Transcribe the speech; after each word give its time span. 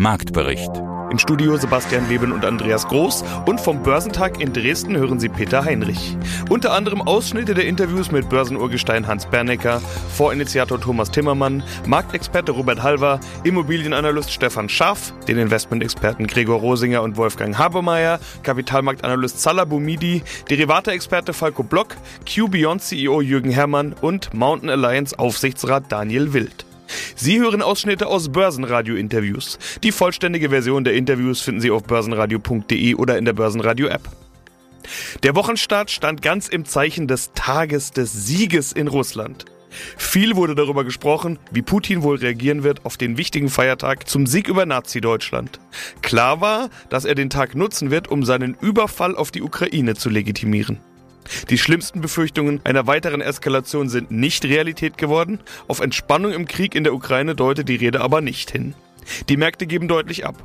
Marktbericht. 0.00 0.70
Im 1.10 1.18
Studio 1.18 1.56
Sebastian 1.56 2.08
Leben 2.08 2.30
und 2.30 2.44
Andreas 2.44 2.86
Groß 2.86 3.24
und 3.46 3.60
vom 3.60 3.82
Börsentag 3.82 4.40
in 4.40 4.52
Dresden 4.52 4.96
hören 4.96 5.18
Sie 5.18 5.28
Peter 5.28 5.64
Heinrich. 5.64 6.16
Unter 6.48 6.72
anderem 6.72 7.02
Ausschnitte 7.02 7.52
der 7.52 7.66
Interviews 7.66 8.12
mit 8.12 8.28
Börsenurgestein 8.28 9.08
Hans 9.08 9.26
Bernecker, 9.26 9.82
Vorinitiator 10.16 10.80
Thomas 10.80 11.10
Timmermann, 11.10 11.64
Marktexperte 11.84 12.52
Robert 12.52 12.80
Halver, 12.80 13.18
Immobilienanalyst 13.42 14.30
Stefan 14.30 14.68
Schaff, 14.68 15.12
den 15.26 15.36
Investmentexperten 15.36 16.28
Gregor 16.28 16.60
Rosinger 16.60 17.02
und 17.02 17.16
Wolfgang 17.16 17.58
Habermeier, 17.58 18.20
Kapitalmarktanalyst 18.44 19.42
Salah 19.42 19.64
Boumidi, 19.64 20.22
Derivate-Experte 20.48 21.32
Falco 21.32 21.64
Block, 21.64 21.96
Q-Beyond 22.32 22.82
CEO 22.82 23.20
Jürgen 23.20 23.50
Herrmann 23.50 23.96
und 24.00 24.32
Mountain 24.32 24.70
Alliance 24.70 25.18
Aufsichtsrat 25.18 25.90
Daniel 25.90 26.32
Wild. 26.32 26.68
Sie 27.16 27.38
hören 27.40 27.62
Ausschnitte 27.62 28.06
aus 28.06 28.30
Börsenradio-Interviews. 28.30 29.58
Die 29.82 29.92
vollständige 29.92 30.50
Version 30.50 30.84
der 30.84 30.94
Interviews 30.94 31.40
finden 31.40 31.60
Sie 31.60 31.70
auf 31.70 31.84
börsenradio.de 31.84 32.94
oder 32.94 33.18
in 33.18 33.24
der 33.24 33.32
Börsenradio-App. 33.32 34.08
Der 35.22 35.34
Wochenstart 35.34 35.90
stand 35.90 36.22
ganz 36.22 36.48
im 36.48 36.64
Zeichen 36.64 37.08
des 37.08 37.32
Tages 37.32 37.90
des 37.92 38.26
Sieges 38.26 38.72
in 38.72 38.88
Russland. 38.88 39.44
Viel 39.96 40.36
wurde 40.36 40.54
darüber 40.54 40.84
gesprochen, 40.84 41.38
wie 41.50 41.62
Putin 41.62 42.02
wohl 42.02 42.16
reagieren 42.16 42.62
wird 42.62 42.84
auf 42.86 42.96
den 42.96 43.18
wichtigen 43.18 43.48
Feiertag 43.48 44.08
zum 44.08 44.26
Sieg 44.26 44.48
über 44.48 44.66
Nazi-Deutschland. 44.66 45.60
Klar 46.02 46.40
war, 46.40 46.70
dass 46.88 47.04
er 47.04 47.14
den 47.14 47.30
Tag 47.30 47.54
nutzen 47.54 47.90
wird, 47.90 48.08
um 48.08 48.24
seinen 48.24 48.56
Überfall 48.60 49.14
auf 49.14 49.30
die 49.30 49.42
Ukraine 49.42 49.94
zu 49.94 50.08
legitimieren. 50.08 50.80
Die 51.50 51.58
schlimmsten 51.58 52.00
Befürchtungen 52.00 52.60
einer 52.64 52.86
weiteren 52.86 53.20
Eskalation 53.20 53.88
sind 53.88 54.10
nicht 54.10 54.44
Realität 54.44 54.98
geworden. 54.98 55.40
Auf 55.66 55.80
Entspannung 55.80 56.32
im 56.32 56.46
Krieg 56.46 56.74
in 56.74 56.84
der 56.84 56.94
Ukraine 56.94 57.34
deutet 57.34 57.68
die 57.68 57.76
Rede 57.76 58.00
aber 58.00 58.20
nicht 58.20 58.50
hin. 58.50 58.74
Die 59.28 59.36
Märkte 59.36 59.66
geben 59.66 59.88
deutlich 59.88 60.26
ab. 60.26 60.36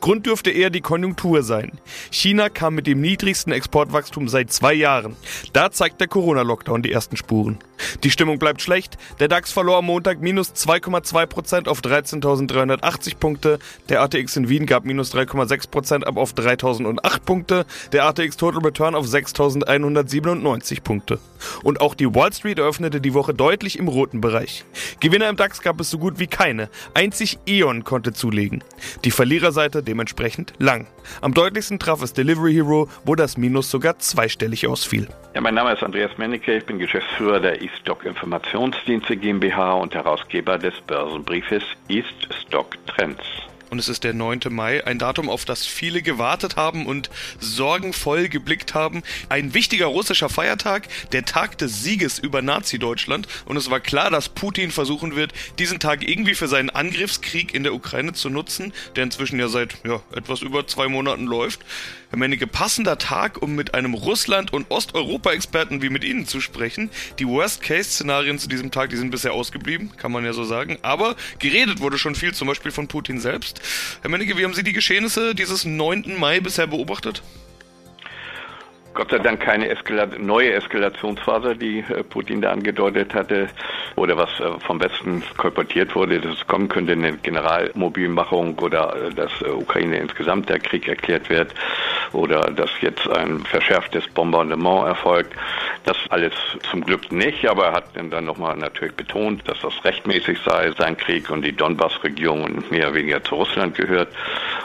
Grund 0.00 0.26
dürfte 0.26 0.50
eher 0.50 0.70
die 0.70 0.80
Konjunktur 0.80 1.42
sein. 1.42 1.78
China 2.10 2.48
kam 2.48 2.74
mit 2.74 2.86
dem 2.86 3.00
niedrigsten 3.00 3.52
Exportwachstum 3.52 4.28
seit 4.28 4.52
zwei 4.52 4.74
Jahren. 4.74 5.16
Da 5.52 5.70
zeigt 5.70 6.00
der 6.00 6.08
Corona-Lockdown 6.08 6.82
die 6.82 6.92
ersten 6.92 7.16
Spuren. 7.16 7.58
Die 8.04 8.10
Stimmung 8.10 8.38
bleibt 8.38 8.62
schlecht. 8.62 8.96
Der 9.20 9.28
DAX 9.28 9.52
verlor 9.52 9.78
am 9.78 9.86
Montag 9.86 10.20
minus 10.20 10.52
2,2% 10.52 11.68
auf 11.68 11.80
13.380 11.80 13.16
Punkte. 13.16 13.58
Der 13.88 14.02
ATX 14.02 14.36
in 14.36 14.48
Wien 14.48 14.66
gab 14.66 14.84
minus 14.84 15.14
3,6% 15.14 16.04
ab 16.04 16.16
auf 16.16 16.34
3.008 16.34 17.20
Punkte. 17.20 17.66
Der 17.92 18.04
ATX 18.04 18.36
Total 18.36 18.62
Return 18.62 18.94
auf 18.94 19.06
6.197 19.06 20.82
Punkte. 20.82 21.18
Und 21.62 21.80
auch 21.80 21.94
die 21.94 22.14
Wall 22.14 22.32
Street 22.32 22.58
eröffnete 22.58 23.00
die 23.00 23.14
Woche 23.14 23.34
deutlich 23.34 23.78
im 23.78 23.88
roten 23.88 24.20
Bereich. 24.20 24.64
Gewinner 25.00 25.28
im 25.28 25.36
DAX 25.36 25.60
gab 25.62 25.80
es 25.80 25.90
so 25.90 25.98
gut 25.98 26.18
wie 26.18 26.26
keine. 26.26 26.68
Einzig 26.94 27.38
E.ON 27.46 27.84
konnte 27.84 28.12
zulegen. 28.12 28.62
Die 29.04 29.10
Verliererseite 29.10 29.71
dementsprechend 29.80 30.52
lang. 30.58 30.86
Am 31.22 31.32
deutlichsten 31.32 31.78
traf 31.78 32.02
es 32.02 32.12
Delivery 32.12 32.52
Hero, 32.52 32.88
wo 33.04 33.14
das 33.14 33.38
Minus 33.38 33.70
sogar 33.70 33.98
zweistellig 33.98 34.66
ausfiel. 34.66 35.08
Ja, 35.34 35.40
mein 35.40 35.54
Name 35.54 35.72
ist 35.72 35.82
Andreas 35.82 36.18
Mennecke, 36.18 36.58
ich 36.58 36.66
bin 36.66 36.78
Geschäftsführer 36.78 37.40
der 37.40 37.62
E-Stock 37.62 38.04
Informationsdienste 38.04 39.16
GmbH 39.16 39.74
und 39.74 39.94
Herausgeber 39.94 40.58
des 40.58 40.74
Börsenbriefes 40.86 41.62
East 41.88 42.28
Stock 42.42 42.76
Trends 42.86 43.22
und 43.72 43.78
es 43.78 43.88
ist 43.88 44.04
der 44.04 44.12
9. 44.12 44.40
Mai, 44.50 44.86
ein 44.86 44.98
Datum, 44.98 45.30
auf 45.30 45.46
das 45.46 45.64
viele 45.64 46.02
gewartet 46.02 46.56
haben 46.56 46.84
und 46.84 47.08
sorgenvoll 47.40 48.28
geblickt 48.28 48.74
haben. 48.74 49.02
Ein 49.30 49.54
wichtiger 49.54 49.86
russischer 49.86 50.28
Feiertag, 50.28 50.88
der 51.12 51.24
Tag 51.24 51.56
des 51.56 51.82
Sieges 51.82 52.18
über 52.18 52.42
Nazi-Deutschland 52.42 53.26
und 53.46 53.56
es 53.56 53.70
war 53.70 53.80
klar, 53.80 54.10
dass 54.10 54.28
Putin 54.28 54.72
versuchen 54.72 55.16
wird, 55.16 55.32
diesen 55.58 55.80
Tag 55.80 56.06
irgendwie 56.06 56.34
für 56.34 56.48
seinen 56.48 56.68
Angriffskrieg 56.68 57.54
in 57.54 57.62
der 57.62 57.72
Ukraine 57.72 58.12
zu 58.12 58.28
nutzen, 58.28 58.74
der 58.94 59.04
inzwischen 59.04 59.38
ja 59.40 59.48
seit 59.48 59.78
ja, 59.86 60.02
etwas 60.14 60.42
über 60.42 60.66
zwei 60.66 60.88
Monaten 60.88 61.24
läuft. 61.24 61.60
Herr 62.12 62.18
Menneke, 62.18 62.46
passender 62.46 62.98
Tag, 62.98 63.40
um 63.40 63.54
mit 63.54 63.72
einem 63.72 63.94
Russland- 63.94 64.52
und 64.52 64.70
Osteuropa-Experten 64.70 65.80
wie 65.80 65.88
mit 65.88 66.04
Ihnen 66.04 66.26
zu 66.26 66.42
sprechen. 66.42 66.90
Die 67.18 67.26
Worst-Case-Szenarien 67.26 68.38
zu 68.38 68.50
diesem 68.50 68.70
Tag, 68.70 68.90
die 68.90 68.98
sind 68.98 69.10
bisher 69.10 69.32
ausgeblieben, 69.32 69.96
kann 69.96 70.12
man 70.12 70.22
ja 70.22 70.34
so 70.34 70.44
sagen. 70.44 70.76
Aber 70.82 71.16
geredet 71.38 71.80
wurde 71.80 71.96
schon 71.96 72.14
viel, 72.14 72.34
zum 72.34 72.48
Beispiel 72.48 72.70
von 72.70 72.86
Putin 72.86 73.18
selbst. 73.18 73.62
Herr 74.02 74.10
Menneke, 74.10 74.36
wie 74.36 74.44
haben 74.44 74.52
Sie 74.52 74.62
die 74.62 74.74
Geschehnisse 74.74 75.34
dieses 75.34 75.64
9. 75.64 76.18
Mai 76.18 76.40
bisher 76.40 76.66
beobachtet? 76.66 77.22
Gott 78.94 79.10
sei 79.10 79.18
Dank 79.18 79.40
keine 79.40 79.70
Eskala 79.70 80.06
neue 80.18 80.52
Eskalationsphase, 80.52 81.56
die 81.56 81.78
äh, 81.78 82.02
Putin 82.02 82.42
da 82.42 82.50
angedeutet 82.50 83.14
hatte, 83.14 83.48
oder 83.96 84.18
was 84.18 84.28
äh, 84.38 84.60
vom 84.66 84.82
Westen 84.82 85.22
kolportiert 85.38 85.94
wurde, 85.94 86.20
dass 86.20 86.36
es 86.36 86.46
kommen 86.46 86.68
könnte, 86.68 86.92
eine 86.92 87.16
Generalmobilmachung 87.16 88.58
oder 88.58 88.94
äh, 88.94 89.14
dass 89.14 89.30
Ukraine 89.42 89.96
insgesamt 89.96 90.50
der 90.50 90.58
Krieg 90.58 90.88
erklärt 90.88 91.30
wird 91.30 91.54
oder 92.12 92.40
dass 92.50 92.70
jetzt 92.82 93.08
ein 93.08 93.40
verschärftes 93.40 94.06
Bombardement 94.08 94.88
erfolgt. 94.88 95.32
Das 95.84 95.96
alles 96.10 96.34
zum 96.70 96.84
Glück 96.84 97.10
nicht, 97.10 97.48
aber 97.48 97.66
er 97.68 97.72
hat 97.72 97.84
dann 98.10 98.24
nochmal 98.24 98.56
natürlich 98.56 98.94
betont, 98.94 99.48
dass 99.48 99.60
das 99.60 99.72
rechtmäßig 99.84 100.38
sei, 100.44 100.70
sein 100.78 100.96
Krieg 100.98 101.30
und 101.30 101.42
die 101.42 101.52
Donbass-Region 101.52 102.64
mehr 102.70 102.88
oder 102.88 102.96
weniger 102.96 103.24
zu 103.24 103.36
Russland 103.36 103.74
gehört 103.74 104.08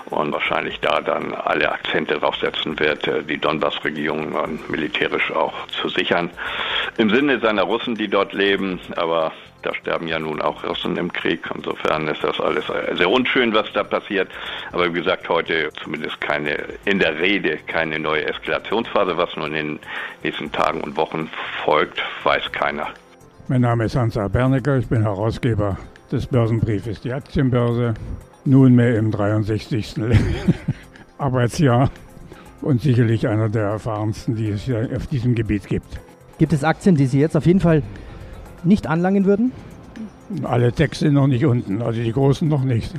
und 0.10 0.32
wahrscheinlich 0.34 0.80
da 0.82 1.00
dann 1.02 1.34
alle 1.34 1.72
Akzente 1.72 2.16
draufsetzen 2.20 2.78
wird, 2.80 3.10
die 3.30 3.38
Donbass-Region 3.38 4.17
Verteidigung 4.18 4.60
militärisch 4.70 5.32
auch 5.32 5.68
zu 5.68 5.90
sichern. 5.90 6.30
Im 6.98 7.10
Sinne 7.10 7.40
seiner 7.40 7.64
Russen, 7.64 7.96
die 7.96 8.08
dort 8.08 8.34
leben, 8.34 8.80
aber 8.96 9.32
da 9.64 9.74
sterben 9.74 10.08
ja 10.08 10.20
nun 10.20 10.42
auch 10.42 10.64
Russen 10.64 10.98
im 10.98 11.12
Krieg. 11.12 11.42
Insofern 11.54 12.08
ist 12.08 12.24
das 12.24 12.40
alles 12.40 12.66
sehr 12.96 13.10
unschön, 13.10 13.54
was 13.54 13.72
da 13.74 13.84
passiert. 13.84 14.30
Aber 14.72 14.94
wie 14.94 15.00
gesagt, 15.00 15.28
heute 15.30 15.70
zumindest 15.84 16.20
keine, 16.22 16.58
in 16.86 17.00
der 17.00 17.20
Rede 17.20 17.58
keine 17.68 18.00
neue 18.00 18.28
Eskalationsphase. 18.28 19.18
Was 19.18 19.36
nun 19.36 19.56
in 19.56 19.68
den 19.68 19.80
nächsten 20.24 20.52
Tagen 20.52 20.82
und 20.82 20.96
Wochen 20.96 21.30
folgt, 21.66 22.02
weiß 22.24 22.52
keiner. 22.52 22.88
Mein 23.48 23.62
Name 23.62 23.86
ist 23.86 23.96
Hans-A. 23.96 24.28
Bernecker, 24.28 24.78
ich 24.78 24.88
bin 24.88 25.02
Herausgeber 25.02 25.78
des 26.12 26.28
Börsenbriefes 26.28 27.02
Die 27.02 27.12
Aktienbörse, 27.12 27.94
nunmehr 28.46 28.98
im 28.98 29.12
63. 29.12 29.96
Arbeitsjahr 31.18 31.90
und 32.68 32.82
sicherlich 32.82 33.28
einer 33.28 33.50
der 33.50 33.64
erfahrensten, 33.64 34.36
die 34.36 34.50
es 34.50 34.64
hier 34.64 34.90
auf 34.96 35.08
diesem 35.08 35.34
Gebiet 35.34 35.68
gibt. 35.68 36.00
Gibt 36.38 36.54
es 36.54 36.64
Aktien, 36.64 36.96
die 36.96 37.08
Sie 37.08 37.20
jetzt 37.20 37.36
auf 37.36 37.46
jeden 37.46 37.60
Fall 37.60 37.82
nicht 38.64 38.86
anlangen 38.86 39.26
würden? 39.26 39.52
Alle 40.44 40.72
Texte 40.74 41.06
sind 41.06 41.14
noch 41.14 41.28
nicht 41.28 41.46
unten, 41.46 41.82
also 41.82 42.02
die 42.02 42.12
großen 42.12 42.48
noch 42.48 42.64
nicht. 42.64 42.94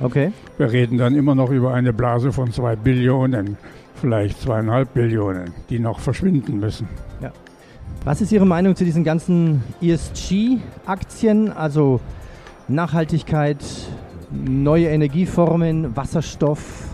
Okay. 0.00 0.32
Wir 0.56 0.70
reden 0.70 0.96
dann 0.96 1.16
immer 1.16 1.34
noch 1.34 1.50
über 1.50 1.74
eine 1.74 1.92
Blase 1.92 2.32
von 2.32 2.52
zwei 2.52 2.76
Billionen, 2.76 3.56
vielleicht 3.96 4.40
zweieinhalb 4.40 4.94
Billionen, 4.94 5.52
die 5.68 5.80
noch 5.80 5.98
verschwinden 5.98 6.60
müssen. 6.60 6.88
Ja. 7.20 7.32
Was 8.04 8.20
ist 8.20 8.30
Ihre 8.30 8.46
Meinung 8.46 8.76
zu 8.76 8.84
diesen 8.84 9.02
ganzen 9.02 9.62
ESG-Aktien, 9.82 11.50
also 11.50 12.00
Nachhaltigkeit, 12.68 13.58
neue 14.30 14.86
Energieformen, 14.86 15.96
Wasserstoff, 15.96 16.87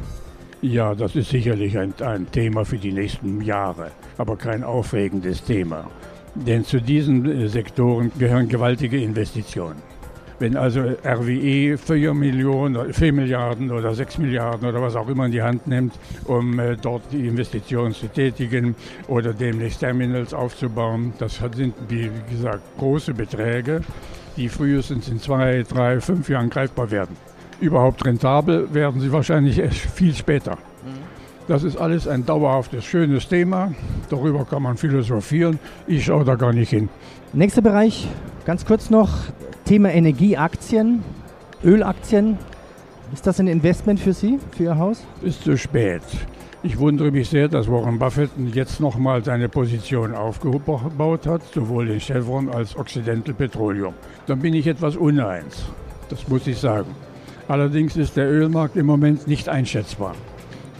ja, 0.64 0.94
das 0.94 1.14
ist 1.14 1.28
sicherlich 1.28 1.76
ein, 1.76 1.92
ein 2.00 2.30
Thema 2.30 2.64
für 2.64 2.78
die 2.78 2.92
nächsten 2.92 3.42
Jahre, 3.42 3.90
aber 4.16 4.36
kein 4.36 4.64
aufregendes 4.64 5.44
Thema. 5.44 5.90
Denn 6.34 6.64
zu 6.64 6.80
diesen 6.80 7.30
äh, 7.30 7.48
Sektoren 7.48 8.10
gehören 8.18 8.48
gewaltige 8.48 9.00
Investitionen. 9.00 9.82
Wenn 10.38 10.56
also 10.56 10.80
RWE 10.80 11.76
4, 11.76 12.14
Millionen, 12.14 12.92
4 12.92 13.12
Milliarden 13.12 13.70
oder 13.70 13.94
6 13.94 14.18
Milliarden 14.18 14.68
oder 14.68 14.80
was 14.80 14.96
auch 14.96 15.08
immer 15.08 15.26
in 15.26 15.32
die 15.32 15.42
Hand 15.42 15.66
nimmt, 15.66 15.94
um 16.24 16.58
äh, 16.58 16.76
dort 16.76 17.02
die 17.12 17.28
Investitionen 17.28 17.92
zu 17.92 18.08
tätigen 18.08 18.74
oder 19.06 19.34
demnächst 19.34 19.80
Terminals 19.80 20.32
aufzubauen, 20.32 21.12
das 21.18 21.40
sind, 21.54 21.74
wie 21.88 22.10
gesagt, 22.30 22.62
große 22.78 23.12
Beträge, 23.12 23.82
die 24.36 24.48
frühestens 24.48 25.08
in 25.08 25.20
zwei, 25.20 25.62
drei, 25.62 26.00
fünf 26.00 26.28
Jahren 26.28 26.48
greifbar 26.48 26.90
werden 26.90 27.16
überhaupt 27.60 28.04
rentabel 28.04 28.72
werden 28.74 29.00
sie 29.00 29.12
wahrscheinlich 29.12 29.58
erst 29.58 29.78
viel 29.78 30.14
später. 30.14 30.58
Das 31.46 31.62
ist 31.62 31.76
alles 31.76 32.08
ein 32.08 32.24
dauerhaftes, 32.24 32.84
schönes 32.84 33.28
Thema. 33.28 33.72
Darüber 34.08 34.46
kann 34.46 34.62
man 34.62 34.78
philosophieren. 34.78 35.58
Ich 35.86 36.06
schaue 36.06 36.24
da 36.24 36.36
gar 36.36 36.54
nicht 36.54 36.70
hin. 36.70 36.88
Nächster 37.34 37.60
Bereich, 37.60 38.08
ganz 38.46 38.64
kurz 38.64 38.88
noch, 38.88 39.10
Thema 39.66 39.92
Energieaktien, 39.92 41.02
Ölaktien. 41.62 42.38
Ist 43.12 43.26
das 43.26 43.40
ein 43.40 43.48
Investment 43.48 44.00
für 44.00 44.14
Sie, 44.14 44.38
für 44.56 44.62
Ihr 44.64 44.78
Haus? 44.78 45.04
Ist 45.22 45.44
zu 45.44 45.58
spät. 45.58 46.02
Ich 46.62 46.78
wundere 46.78 47.10
mich 47.10 47.28
sehr, 47.28 47.48
dass 47.48 47.70
Warren 47.70 47.98
Buffett 47.98 48.30
jetzt 48.54 48.80
nochmal 48.80 49.22
seine 49.22 49.50
Position 49.50 50.14
aufgebaut 50.14 51.26
hat, 51.26 51.42
sowohl 51.52 51.90
in 51.90 52.00
Chevron 52.00 52.48
als 52.48 52.74
Occidental 52.74 53.34
Petroleum. 53.34 53.92
Dann 54.26 54.38
bin 54.38 54.54
ich 54.54 54.66
etwas 54.66 54.96
uneins. 54.96 55.66
Das 56.08 56.26
muss 56.26 56.46
ich 56.46 56.56
sagen. 56.56 56.88
Allerdings 57.46 57.96
ist 57.96 58.16
der 58.16 58.30
Ölmarkt 58.30 58.76
im 58.76 58.86
Moment 58.86 59.26
nicht 59.26 59.48
einschätzbar. 59.48 60.14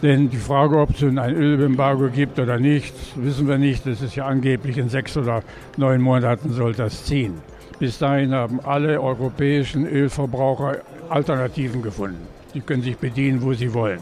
Denn 0.01 0.29
die 0.29 0.37
Frage, 0.37 0.77
ob 0.77 0.91
es 0.91 1.03
ein 1.03 1.17
Ölembargo 1.17 2.09
gibt 2.09 2.39
oder 2.39 2.59
nicht, 2.59 2.93
wissen 3.15 3.47
wir 3.47 3.57
nicht. 3.57 3.85
Das 3.85 4.01
ist 4.01 4.15
ja 4.15 4.25
angeblich 4.25 4.77
in 4.77 4.89
sechs 4.89 5.15
oder 5.15 5.41
neun 5.77 6.01
Monaten 6.01 6.51
soll 6.51 6.73
das 6.73 7.05
ziehen. 7.05 7.35
Bis 7.79 7.97
dahin 7.97 8.33
haben 8.33 8.59
alle 8.61 9.01
europäischen 9.01 9.87
Ölverbraucher 9.87 10.77
Alternativen 11.09 11.81
gefunden. 11.81 12.27
Die 12.53 12.61
können 12.61 12.83
sich 12.83 12.97
bedienen, 12.97 13.41
wo 13.41 13.53
sie 13.53 13.73
wollen. 13.73 13.99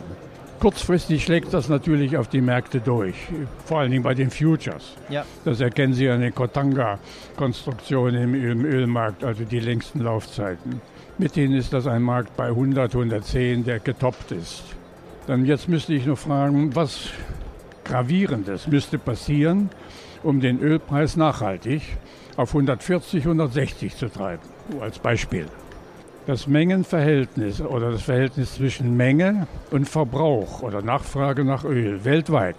Kurzfristig 0.59 1.23
schlägt 1.23 1.53
das 1.53 1.67
natürlich 1.67 2.15
auf 2.15 2.29
die 2.29 2.39
Märkte 2.39 2.79
durch, 2.79 3.15
vor 3.65 3.79
allen 3.79 3.91
Dingen 3.91 4.03
bei 4.03 4.13
den 4.13 4.29
Futures. 4.29 4.95
Ja. 5.09 5.25
Das 5.43 5.59
erkennen 5.59 5.93
Sie 5.93 6.07
an 6.07 6.21
den 6.21 6.33
Kotanga-Konstruktionen 6.33 8.33
im 8.33 8.63
Ölmarkt, 8.63 9.25
also 9.25 9.43
die 9.43 9.59
längsten 9.59 9.99
Laufzeiten. 9.99 10.79
Mit 11.19 11.35
denen 11.35 11.53
ist 11.53 11.71
das 11.73 11.85
ein 11.85 12.01
Markt 12.01 12.35
bei 12.35 12.47
100, 12.47 12.95
110, 12.95 13.63
der 13.65 13.79
getoppt 13.79 14.31
ist. 14.31 14.63
Dann 15.27 15.45
jetzt 15.45 15.69
müsste 15.69 15.93
ich 15.93 16.07
noch 16.07 16.17
fragen, 16.17 16.75
was 16.75 17.09
Gravierendes 17.83 18.67
müsste 18.67 18.97
passieren, 18.97 19.69
um 20.23 20.39
den 20.39 20.59
Ölpreis 20.59 21.15
nachhaltig 21.15 21.83
auf 22.35 22.49
140, 22.49 23.23
160 23.25 23.95
zu 23.95 24.09
treiben, 24.09 24.41
als 24.81 24.97
Beispiel. 24.97 25.45
Das 26.25 26.47
Mengenverhältnis 26.47 27.61
oder 27.61 27.91
das 27.91 28.03
Verhältnis 28.03 28.55
zwischen 28.55 28.97
Menge 28.97 29.47
und 29.69 29.87
Verbrauch 29.87 30.63
oder 30.63 30.81
Nachfrage 30.81 31.43
nach 31.43 31.63
Öl 31.63 32.03
weltweit, 32.05 32.55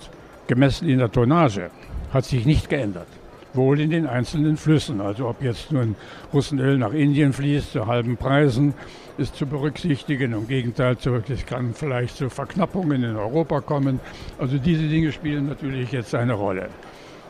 gemessen 0.47 0.89
in 0.89 0.99
der 0.99 1.11
Tonnage, 1.11 1.71
hat 2.13 2.25
sich 2.25 2.47
nicht 2.47 2.69
geändert. 2.69 3.09
Wohl 3.55 3.81
in 3.81 3.91
den 3.91 4.07
einzelnen 4.07 4.57
Flüssen. 4.57 5.01
Also 5.01 5.29
ob 5.29 5.43
jetzt 5.43 5.73
nun 5.73 5.95
Russenöl 6.33 6.77
nach 6.77 6.93
Indien 6.93 7.33
fließt 7.33 7.73
zu 7.73 7.87
halben 7.87 8.17
Preisen, 8.17 8.75
ist 9.17 9.37
zu 9.37 9.47
berücksichtigen. 9.47 10.33
Im 10.33 10.49
Gegenteil, 10.49 10.97
es 11.29 11.47
kann 11.47 11.73
vielleicht 11.73 12.17
zu 12.17 12.29
Verknappungen 12.29 13.05
in 13.05 13.17
Europa 13.17 13.61
kommen. 13.61 14.01
Also 14.39 14.59
diese 14.59 14.89
Dinge 14.89 15.13
spielen 15.13 15.47
natürlich 15.47 15.93
jetzt 15.93 16.15
eine 16.15 16.35
Rolle. 16.35 16.69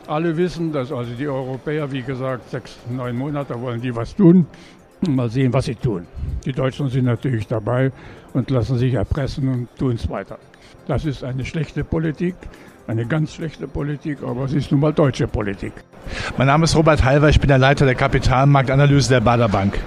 Alle 0.07 0.37
wissen, 0.37 0.71
dass 0.71 0.91
also 0.91 1.13
die 1.13 1.27
Europäer, 1.27 1.91
wie 1.91 2.01
gesagt, 2.01 2.49
sechs, 2.49 2.77
neun 2.89 3.17
Monate 3.17 3.59
wollen 3.59 3.81
die 3.81 3.95
was 3.95 4.15
tun. 4.15 4.45
Mal 5.07 5.29
sehen, 5.29 5.51
was 5.53 5.65
sie 5.65 5.75
tun. 5.75 6.07
Die 6.45 6.53
Deutschen 6.53 6.89
sind 6.89 7.05
natürlich 7.05 7.47
dabei 7.47 7.91
und 8.33 8.49
lassen 8.49 8.77
sich 8.77 8.93
erpressen 8.93 9.47
und 9.47 9.75
tun 9.77 9.93
es 9.93 10.09
weiter. 10.09 10.39
Das 10.87 11.05
ist 11.05 11.23
eine 11.23 11.43
schlechte 11.45 11.83
Politik, 11.83 12.35
eine 12.87 13.05
ganz 13.05 13.33
schlechte 13.33 13.67
Politik, 13.67 14.19
aber 14.23 14.45
es 14.45 14.53
ist 14.53 14.71
nun 14.71 14.81
mal 14.81 14.93
deutsche 14.93 15.27
Politik. 15.27 15.73
Mein 16.37 16.47
Name 16.47 16.65
ist 16.65 16.75
Robert 16.75 17.03
Halver, 17.03 17.29
ich 17.29 17.39
bin 17.39 17.47
der 17.47 17.57
Leiter 17.57 17.85
der 17.85 17.95
Kapitalmarktanalyse 17.95 19.09
der 19.09 19.21
Bader 19.21 19.49
Bank. 19.49 19.79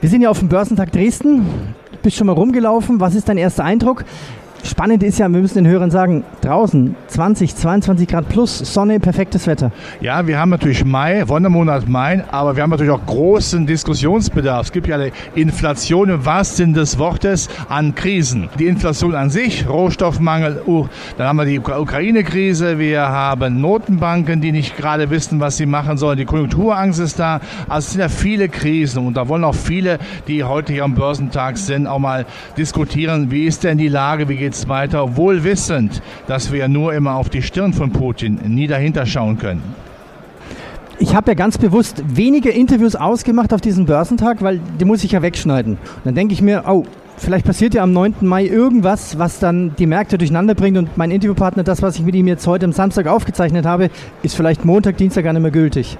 Wir 0.00 0.08
sind 0.08 0.22
ja 0.22 0.30
auf 0.30 0.38
dem 0.38 0.48
Börsentag 0.48 0.92
Dresden. 0.92 1.74
Du 1.92 1.98
bist 2.02 2.16
schon 2.16 2.26
mal 2.28 2.32
rumgelaufen. 2.32 3.00
Was 3.00 3.14
ist 3.14 3.28
dein 3.28 3.38
erster 3.38 3.64
Eindruck? 3.64 4.04
Spannend 4.64 5.02
ist 5.02 5.18
ja, 5.18 5.28
wir 5.28 5.40
müssen 5.40 5.64
den 5.64 5.66
Hörern 5.66 5.90
sagen, 5.90 6.24
draußen 6.40 6.94
20, 7.06 7.54
22 7.54 8.08
Grad 8.08 8.28
plus, 8.28 8.58
Sonne, 8.58 9.00
perfektes 9.00 9.46
Wetter. 9.46 9.70
Ja, 10.00 10.26
wir 10.26 10.38
haben 10.38 10.50
natürlich 10.50 10.84
Mai, 10.84 11.22
Wonnemonat 11.26 11.88
Mai, 11.88 12.24
aber 12.30 12.56
wir 12.56 12.62
haben 12.62 12.70
natürlich 12.70 12.92
auch 12.92 13.06
großen 13.06 13.66
Diskussionsbedarf. 13.66 14.66
Es 14.66 14.72
gibt 14.72 14.88
ja 14.88 14.96
eine 14.96 15.12
Inflation 15.34 16.08
im 16.08 16.24
wahrsten 16.24 16.56
Sinn 16.56 16.74
des 16.74 16.98
Wortes 16.98 17.48
an 17.68 17.94
Krisen. 17.94 18.48
Die 18.58 18.66
Inflation 18.66 19.14
an 19.14 19.30
sich, 19.30 19.68
Rohstoffmangel, 19.68 20.62
uh, 20.66 20.88
dann 21.16 21.28
haben 21.28 21.36
wir 21.36 21.44
die 21.44 21.60
Ukraine-Krise, 21.60 22.78
wir 22.78 23.02
haben 23.02 23.60
Notenbanken, 23.60 24.40
die 24.40 24.52
nicht 24.52 24.76
gerade 24.76 25.10
wissen, 25.10 25.40
was 25.40 25.56
sie 25.56 25.66
machen 25.66 25.98
sollen, 25.98 26.18
die 26.18 26.24
Konjunkturangst 26.24 26.98
ist 26.98 27.18
da. 27.18 27.40
Also 27.68 27.86
es 27.86 27.92
sind 27.92 28.00
ja 28.00 28.08
viele 28.08 28.48
Krisen 28.48 29.06
und 29.06 29.16
da 29.16 29.28
wollen 29.28 29.44
auch 29.44 29.54
viele, 29.54 29.98
die 30.26 30.42
heute 30.42 30.72
hier 30.72 30.84
am 30.84 30.94
Börsentag 30.94 31.58
sind, 31.58 31.86
auch 31.86 32.00
mal 32.00 32.26
diskutieren, 32.56 33.30
wie 33.30 33.44
ist 33.44 33.62
denn 33.64 33.78
die 33.78 33.88
Lage, 33.88 34.28
wie 34.28 34.36
geht 34.36 34.47
geht's 34.48 34.66
weiter, 34.66 35.18
wohl 35.18 35.44
wissend, 35.44 36.00
dass 36.26 36.50
wir 36.52 36.68
nur 36.68 36.94
immer 36.94 37.16
auf 37.16 37.28
die 37.28 37.42
Stirn 37.42 37.74
von 37.74 37.90
Putin 37.90 38.40
nie 38.46 38.66
dahinter 38.66 39.04
schauen 39.04 39.36
können. 39.36 39.62
Ich 40.98 41.14
habe 41.14 41.32
ja 41.32 41.34
ganz 41.34 41.58
bewusst 41.58 42.02
wenige 42.06 42.48
Interviews 42.48 42.96
ausgemacht 42.96 43.52
auf 43.52 43.60
diesem 43.60 43.84
Börsentag, 43.84 44.40
weil 44.40 44.58
die 44.80 44.86
muss 44.86 45.04
ich 45.04 45.12
ja 45.12 45.20
wegschneiden. 45.20 45.74
Und 45.74 46.06
dann 46.06 46.14
denke 46.14 46.32
ich 46.32 46.40
mir, 46.40 46.64
oh, 46.66 46.84
vielleicht 47.18 47.44
passiert 47.44 47.74
ja 47.74 47.82
am 47.82 47.92
9. 47.92 48.14
Mai 48.22 48.46
irgendwas, 48.46 49.18
was 49.18 49.38
dann 49.38 49.76
die 49.76 49.86
Märkte 49.86 50.16
durcheinander 50.16 50.54
bringt 50.54 50.78
und 50.78 50.96
mein 50.96 51.10
Interviewpartner, 51.10 51.62
das, 51.62 51.82
was 51.82 51.96
ich 51.96 52.02
mit 52.02 52.14
ihm 52.14 52.26
jetzt 52.26 52.46
heute 52.46 52.64
am 52.64 52.72
Samstag 52.72 53.06
aufgezeichnet 53.06 53.66
habe, 53.66 53.90
ist 54.22 54.34
vielleicht 54.34 54.64
Montag, 54.64 54.96
Dienstag 54.96 55.24
gar 55.24 55.34
nicht 55.34 55.42
mehr 55.42 55.50
gültig. 55.50 55.98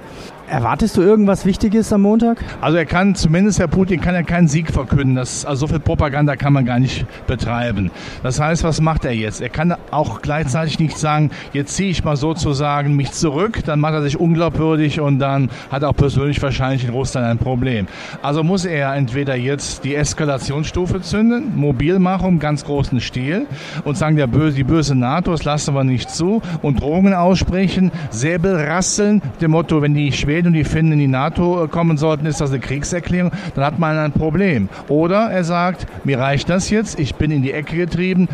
Erwartest 0.49 0.97
du 0.97 1.01
irgendwas 1.01 1.45
Wichtiges 1.45 1.93
am 1.93 2.01
Montag? 2.01 2.43
Also 2.59 2.79
er 2.79 2.87
kann, 2.87 3.13
zumindest 3.13 3.59
Herr 3.59 3.67
Putin, 3.67 4.01
kann 4.01 4.15
ja 4.15 4.23
keinen 4.23 4.47
Sieg 4.47 4.71
verkünden. 4.71 5.13
Das, 5.13 5.45
also 5.45 5.67
so 5.67 5.67
viel 5.67 5.79
Propaganda 5.79 6.35
kann 6.35 6.53
man 6.53 6.65
gar 6.65 6.79
nicht 6.79 7.05
betreiben. 7.27 7.91
Das 8.23 8.39
heißt, 8.39 8.63
was 8.63 8.81
macht 8.81 9.05
er 9.05 9.11
jetzt? 9.11 9.41
Er 9.41 9.49
kann 9.49 9.75
auch 9.91 10.23
gleichzeitig 10.23 10.79
nicht 10.79 10.97
sagen, 10.97 11.29
jetzt 11.53 11.75
ziehe 11.75 11.91
ich 11.91 12.03
mal 12.03 12.15
sozusagen 12.15 12.95
mich 12.95 13.11
zurück, 13.11 13.59
dann 13.63 13.79
macht 13.79 13.93
er 13.93 14.01
sich 14.01 14.19
unglaubwürdig 14.19 14.99
und 14.99 15.19
dann 15.19 15.51
hat 15.69 15.83
er 15.83 15.89
auch 15.89 15.95
persönlich 15.95 16.41
wahrscheinlich 16.41 16.83
in 16.83 16.89
Russland 16.89 17.27
ein 17.27 17.37
Problem. 17.37 17.85
Also 18.23 18.43
muss 18.43 18.65
er 18.65 18.95
entweder 18.95 19.35
jetzt 19.35 19.83
die 19.83 19.93
Eskalationsstufe 19.93 21.01
zünden, 21.01 21.55
mobil 21.57 21.99
machen 21.99 22.27
im 22.27 22.39
ganz 22.39 22.65
großen 22.65 23.01
Stil 23.01 23.45
und 23.83 23.97
sagen, 23.97 24.15
der 24.15 24.25
böse, 24.25 24.55
die 24.55 24.63
böse 24.63 24.95
NATO, 24.95 25.29
das 25.29 25.43
lassen 25.43 25.75
wir 25.75 25.83
nicht 25.83 26.09
zu 26.09 26.41
und 26.63 26.81
Drohungen 26.81 27.13
aussprechen, 27.13 27.91
Säbel 28.09 28.55
rasseln, 28.55 29.21
dem 29.41 29.51
Motto, 29.51 29.83
wenn 29.83 29.93
die 29.93 30.11
Schweden 30.11 30.38
Schweden 30.39 30.47
und 30.47 30.53
die 30.53 30.63
Finnen 30.63 30.93
in 30.93 30.99
die 30.99 31.07
NATO 31.07 31.67
kommen 31.67 31.97
sollten, 31.97 32.25
ist 32.25 32.39
das 32.39 32.51
eine 32.51 32.61
Kriegserklärung, 32.61 33.29
dann 33.55 33.65
hat 33.65 33.77
man 33.77 33.97
ein 33.97 34.13
Problem. 34.13 34.69
Oder 34.87 35.29
er 35.29 35.43
sagt, 35.43 35.85
mir 36.05 36.17
reicht 36.17 36.47
das 36.47 36.69
jetzt, 36.69 36.97
ich 36.97 37.15
bin 37.15 37.29
in 37.29 37.41
die 37.41 37.51
Ecke 37.51 37.75
getrieben, 37.75 38.29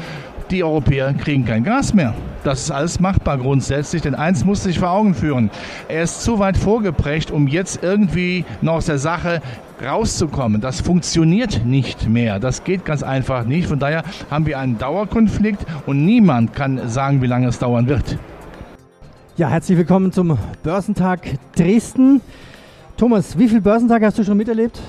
die 0.51 0.63
Europäer 0.63 1.15
kriegen 1.15 1.45
kein 1.45 1.63
Gas 1.63 1.95
mehr. 1.95 2.13
Das 2.43 2.61
ist 2.61 2.69
alles 2.69 2.99
machbar 2.99 3.39
grundsätzlich, 3.39 4.03
denn 4.03 4.13
eins 4.13 4.45
muss 4.45 4.61
sich 4.61 4.77
vor 4.77 4.91
Augen 4.91 5.15
führen. 5.15 5.49
Er 5.87 6.03
ist 6.03 6.21
zu 6.21 6.37
weit 6.37 6.57
vorgeprägt, 6.57 7.31
um 7.31 7.47
jetzt 7.47 7.81
irgendwie 7.81 8.45
noch 8.61 8.73
aus 8.73 8.85
der 8.85 8.99
Sache 8.99 9.41
rauszukommen. 9.83 10.61
Das 10.61 10.81
funktioniert 10.81 11.65
nicht 11.65 12.07
mehr. 12.07 12.39
Das 12.39 12.63
geht 12.63 12.85
ganz 12.85 13.01
einfach 13.01 13.45
nicht. 13.45 13.67
Von 13.67 13.79
daher 13.79 14.03
haben 14.29 14.45
wir 14.45 14.59
einen 14.59 14.77
Dauerkonflikt 14.77 15.65
und 15.87 16.05
niemand 16.05 16.53
kann 16.53 16.87
sagen, 16.87 17.23
wie 17.23 17.27
lange 17.27 17.47
es 17.47 17.57
dauern 17.57 17.89
wird. 17.89 18.19
Ja, 19.37 19.49
herzlich 19.49 19.77
willkommen 19.77 20.13
zum 20.13 20.37
Börsentag 20.63 21.27
Dresden. 21.57 22.21
Thomas, 22.95 23.37
wie 23.37 23.49
viele 23.49 23.59
Börsentage 23.59 24.05
hast 24.05 24.17
du 24.17 24.23
schon 24.23 24.37
miterlebt? 24.37 24.79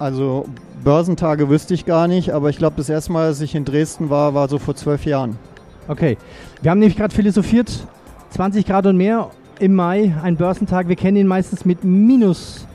Also 0.00 0.48
Börsentage 0.82 1.48
wüsste 1.48 1.72
ich 1.72 1.86
gar 1.86 2.08
nicht, 2.08 2.32
aber 2.32 2.50
ich 2.50 2.58
glaube, 2.58 2.74
das 2.78 2.88
erste 2.88 3.12
Mal, 3.12 3.28
dass 3.28 3.40
ich 3.40 3.54
in 3.54 3.64
Dresden 3.64 4.10
war, 4.10 4.34
war 4.34 4.48
so 4.48 4.58
vor 4.58 4.74
zwölf 4.74 5.04
Jahren. 5.04 5.38
Okay, 5.86 6.18
wir 6.62 6.72
haben 6.72 6.80
nämlich 6.80 6.98
gerade 6.98 7.14
philosophiert, 7.14 7.86
20 8.30 8.66
Grad 8.66 8.86
und 8.86 8.96
mehr 8.96 9.30
im 9.60 9.72
Mai, 9.76 10.16
ein 10.20 10.34
Börsentag. 10.36 10.88
Wir 10.88 10.96
kennen 10.96 11.18
ihn 11.18 11.28
meistens 11.28 11.64
mit 11.64 11.84
minus 11.84 12.66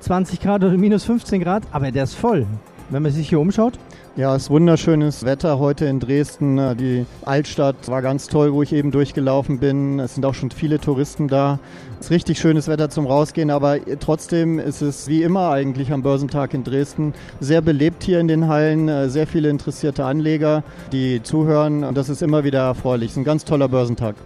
20 0.00 0.40
Grad 0.40 0.64
oder 0.64 0.76
minus 0.76 1.04
15 1.04 1.40
Grad, 1.40 1.62
aber 1.70 1.92
der 1.92 2.02
ist 2.02 2.14
voll, 2.14 2.48
wenn 2.90 3.02
man 3.02 3.12
sich 3.12 3.28
hier 3.28 3.40
umschaut. 3.40 3.78
Ja, 4.16 4.34
es 4.34 4.44
ist 4.44 4.50
wunderschönes 4.50 5.24
Wetter 5.24 5.58
heute 5.58 5.86
in 5.86 6.00
Dresden. 6.00 6.76
Die 6.76 7.06
Altstadt 7.22 7.88
war 7.88 8.02
ganz 8.02 8.26
toll, 8.26 8.52
wo 8.52 8.62
ich 8.62 8.72
eben 8.72 8.90
durchgelaufen 8.90 9.58
bin. 9.58 10.00
Es 10.00 10.14
sind 10.14 10.26
auch 10.26 10.34
schon 10.34 10.50
viele 10.50 10.80
Touristen 10.80 11.28
da. 11.28 11.60
Es 12.00 12.06
ist 12.06 12.10
richtig 12.10 12.38
schönes 12.38 12.66
Wetter 12.66 12.90
zum 12.90 13.06
Rausgehen, 13.06 13.50
aber 13.50 13.78
trotzdem 14.00 14.58
ist 14.58 14.82
es 14.82 15.08
wie 15.08 15.22
immer 15.22 15.50
eigentlich 15.50 15.92
am 15.92 16.02
Börsentag 16.02 16.54
in 16.54 16.64
Dresden 16.64 17.14
sehr 17.38 17.62
belebt 17.62 18.02
hier 18.02 18.18
in 18.20 18.28
den 18.28 18.48
Hallen. 18.48 19.08
Sehr 19.08 19.26
viele 19.26 19.48
interessierte 19.48 20.04
Anleger, 20.04 20.64
die 20.92 21.22
zuhören 21.22 21.84
und 21.84 21.96
das 21.96 22.08
ist 22.08 22.22
immer 22.22 22.42
wieder 22.42 22.60
erfreulich. 22.60 23.10
Es 23.10 23.12
ist 23.12 23.18
ein 23.18 23.24
ganz 23.24 23.44
toller 23.44 23.68
Börsentag. 23.68 24.16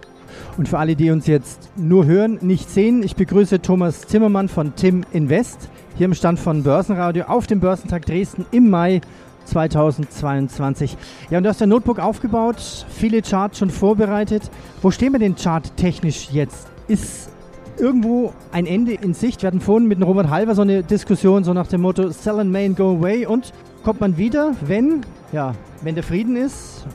Und 0.57 0.69
für 0.69 0.79
alle, 0.79 0.97
die 0.97 1.11
uns 1.11 1.27
jetzt 1.27 1.71
nur 1.77 2.07
hören, 2.07 2.39
nicht 2.41 2.71
sehen, 2.71 3.03
ich 3.03 3.17
begrüße 3.17 3.61
Thomas 3.61 4.03
Zimmermann 4.03 4.49
von 4.49 4.75
Tim 4.75 5.05
Invest 5.13 5.69
hier 5.97 6.07
im 6.07 6.15
Stand 6.15 6.41
von 6.41 6.63
Börsenradio 6.63 7.25
auf 7.27 7.47
dem 7.47 7.61
Börsentag 7.61 8.05
Dresden 8.07 8.47
im 8.51 8.71
Mai 8.71 9.01
2022. 9.45 10.97
Ja, 11.31 11.39
und 11.39 11.45
du 11.45 11.51
hast 11.51 11.61
dein 11.61 11.69
Notebook 11.69 11.99
aufgebaut, 11.99 12.87
viele 12.89 13.23
Charts 13.23 13.59
schon 13.59 13.71
vorbereitet. 13.71 14.51
Wo 14.83 14.91
stehen 14.91 15.13
wir 15.13 15.21
denn 15.21 15.37
charttechnisch 15.37 16.31
jetzt? 16.33 16.69
Ist 16.89 17.31
irgendwo 17.79 18.33
ein 18.53 18.67
Ende 18.67 18.95
in 18.95 19.15
Sicht? 19.15 19.43
Wir 19.43 19.49
hatten 19.49 19.61
vorhin 19.61 19.87
mit 19.87 20.03
Robert 20.05 20.31
Halver 20.31 20.55
so 20.55 20.63
eine 20.63 20.83
Diskussion, 20.83 21.45
so 21.45 21.53
nach 21.53 21.67
dem 21.67 21.83
Motto 21.83 22.11
Sell 22.11 22.41
and 22.41 22.51
Main, 22.51 22.75
go 22.75 22.97
away. 22.97 23.27
Und 23.27 23.53
kommt 23.85 24.01
man 24.01 24.17
wieder, 24.17 24.53
wenn, 24.67 25.03
ja, 25.33 25.55
wenn 25.83 25.95
der 25.95 26.05
Frieden 26.05 26.37
ist 26.37 26.87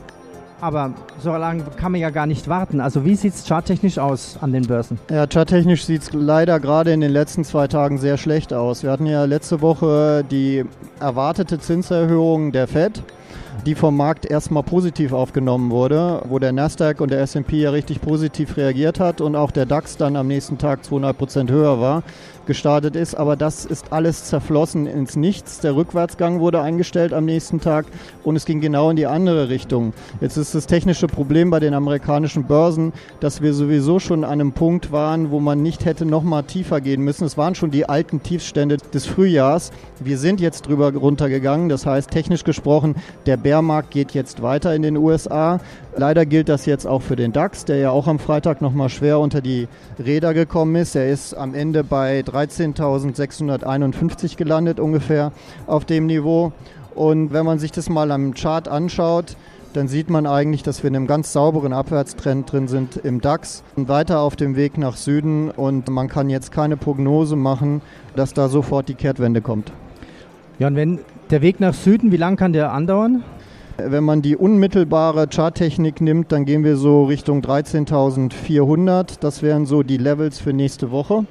aber 0.60 0.92
so 1.22 1.30
lange 1.30 1.64
kann 1.76 1.92
man 1.92 2.00
ja 2.00 2.10
gar 2.10 2.26
nicht 2.26 2.48
warten. 2.48 2.80
Also 2.80 3.04
wie 3.04 3.14
sieht 3.14 3.34
es 3.34 3.46
charttechnisch 3.46 3.98
aus 3.98 4.38
an 4.40 4.52
den 4.52 4.66
Börsen? 4.66 4.98
Ja, 5.10 5.26
charttechnisch 5.26 5.84
sieht 5.84 6.02
es 6.02 6.12
leider 6.12 6.60
gerade 6.60 6.92
in 6.92 7.00
den 7.00 7.12
letzten 7.12 7.44
zwei 7.44 7.68
Tagen 7.68 7.98
sehr 7.98 8.16
schlecht 8.16 8.52
aus. 8.52 8.82
Wir 8.82 8.90
hatten 8.90 9.06
ja 9.06 9.24
letzte 9.24 9.60
Woche 9.60 10.24
die 10.30 10.64
erwartete 11.00 11.58
Zinserhöhung 11.58 12.52
der 12.52 12.68
Fed 12.68 13.02
die 13.66 13.74
vom 13.74 13.96
Markt 13.96 14.24
erstmal 14.24 14.62
positiv 14.62 15.12
aufgenommen 15.12 15.70
wurde, 15.70 16.22
wo 16.28 16.38
der 16.38 16.52
Nasdaq 16.52 17.00
und 17.00 17.10
der 17.10 17.20
S&P 17.20 17.60
ja 17.60 17.70
richtig 17.70 18.00
positiv 18.00 18.56
reagiert 18.56 19.00
hat 19.00 19.20
und 19.20 19.36
auch 19.36 19.50
der 19.50 19.66
DAX 19.66 19.96
dann 19.96 20.16
am 20.16 20.26
nächsten 20.28 20.58
Tag 20.58 20.84
200 20.84 21.16
Prozent 21.16 21.50
höher 21.50 21.80
war. 21.80 22.02
Gestartet 22.46 22.96
ist. 22.96 23.14
Aber 23.14 23.36
das 23.36 23.64
ist 23.64 23.92
alles 23.92 24.24
zerflossen 24.24 24.86
ins 24.86 25.16
Nichts. 25.16 25.60
Der 25.60 25.76
Rückwärtsgang 25.76 26.40
wurde 26.40 26.60
eingestellt 26.60 27.12
am 27.12 27.24
nächsten 27.24 27.60
Tag 27.60 27.86
und 28.24 28.36
es 28.36 28.44
ging 28.44 28.60
genau 28.60 28.90
in 28.90 28.96
die 28.96 29.06
andere 29.06 29.48
Richtung. 29.48 29.92
Jetzt 30.20 30.36
ist 30.36 30.54
das 30.54 30.66
technische 30.66 31.06
Problem 31.06 31.50
bei 31.50 31.60
den 31.60 31.74
amerikanischen 31.74 32.44
Börsen, 32.44 32.92
dass 33.20 33.42
wir 33.42 33.54
sowieso 33.54 33.98
schon 33.98 34.24
an 34.24 34.40
einem 34.40 34.52
Punkt 34.52 34.92
waren, 34.92 35.30
wo 35.30 35.40
man 35.40 35.62
nicht 35.62 35.84
hätte 35.84 36.04
noch 36.06 36.22
mal 36.22 36.42
tiefer 36.42 36.80
gehen 36.80 37.02
müssen. 37.02 37.24
Es 37.24 37.36
waren 37.36 37.54
schon 37.54 37.70
die 37.70 37.88
alten 37.88 38.22
Tiefstände 38.22 38.78
des 38.78 39.06
Frühjahrs. 39.06 39.70
Wir 39.98 40.18
sind 40.18 40.40
jetzt 40.40 40.66
drüber 40.66 40.92
runtergegangen. 40.94 41.68
Das 41.68 41.86
heißt, 41.86 42.10
technisch 42.10 42.44
gesprochen, 42.44 42.96
der 43.26 43.36
Bärmarkt 43.36 43.90
geht 43.90 44.12
jetzt 44.12 44.42
weiter 44.42 44.74
in 44.74 44.82
den 44.82 44.96
USA. 44.96 45.60
Leider 45.96 46.24
gilt 46.24 46.48
das 46.48 46.66
jetzt 46.66 46.86
auch 46.86 47.02
für 47.02 47.16
den 47.16 47.32
DAX, 47.32 47.64
der 47.64 47.76
ja 47.76 47.90
auch 47.90 48.06
am 48.06 48.18
Freitag 48.18 48.62
noch 48.62 48.72
mal 48.72 48.88
schwer 48.88 49.18
unter 49.18 49.40
die 49.40 49.68
Räder 49.98 50.34
gekommen 50.34 50.76
ist. 50.76 50.94
Er 50.94 51.10
ist 51.10 51.34
am 51.34 51.54
Ende 51.54 51.84
bei 51.84 52.22
13.651 52.30 54.36
gelandet 54.36 54.80
ungefähr 54.80 55.32
auf 55.66 55.84
dem 55.84 56.06
Niveau. 56.06 56.52
Und 56.94 57.32
wenn 57.32 57.46
man 57.46 57.58
sich 57.58 57.72
das 57.72 57.88
mal 57.88 58.10
am 58.10 58.34
Chart 58.34 58.68
anschaut, 58.68 59.36
dann 59.72 59.86
sieht 59.86 60.10
man 60.10 60.26
eigentlich, 60.26 60.62
dass 60.62 60.82
wir 60.82 60.88
in 60.88 60.96
einem 60.96 61.06
ganz 61.06 61.32
sauberen 61.32 61.72
Abwärtstrend 61.72 62.50
drin 62.50 62.66
sind 62.66 62.96
im 62.96 63.20
DAX 63.20 63.62
und 63.76 63.88
weiter 63.88 64.20
auf 64.20 64.34
dem 64.34 64.56
Weg 64.56 64.78
nach 64.78 64.96
Süden 64.96 65.50
und 65.50 65.88
man 65.88 66.08
kann 66.08 66.28
jetzt 66.28 66.50
keine 66.50 66.76
Prognose 66.76 67.36
machen, 67.36 67.80
dass 68.16 68.34
da 68.34 68.48
sofort 68.48 68.88
die 68.88 68.94
Kehrtwende 68.94 69.40
kommt. 69.40 69.72
Ja, 70.58 70.66
und 70.66 70.76
wenn 70.76 70.98
der 71.30 71.42
Weg 71.42 71.60
nach 71.60 71.74
Süden, 71.74 72.10
wie 72.10 72.16
lange 72.16 72.36
kann 72.36 72.52
der 72.52 72.72
andauern? 72.72 73.22
Wenn 73.76 74.04
man 74.04 74.20
die 74.20 74.36
unmittelbare 74.36 75.28
Charttechnik 75.28 76.00
nimmt, 76.00 76.32
dann 76.32 76.44
gehen 76.44 76.64
wir 76.64 76.76
so 76.76 77.04
Richtung 77.04 77.40
13.400. 77.40 79.20
Das 79.20 79.40
wären 79.40 79.64
so 79.64 79.82
die 79.82 79.96
Levels 79.96 80.38
für 80.38 80.52
nächste 80.52 80.90
Woche 80.90 81.24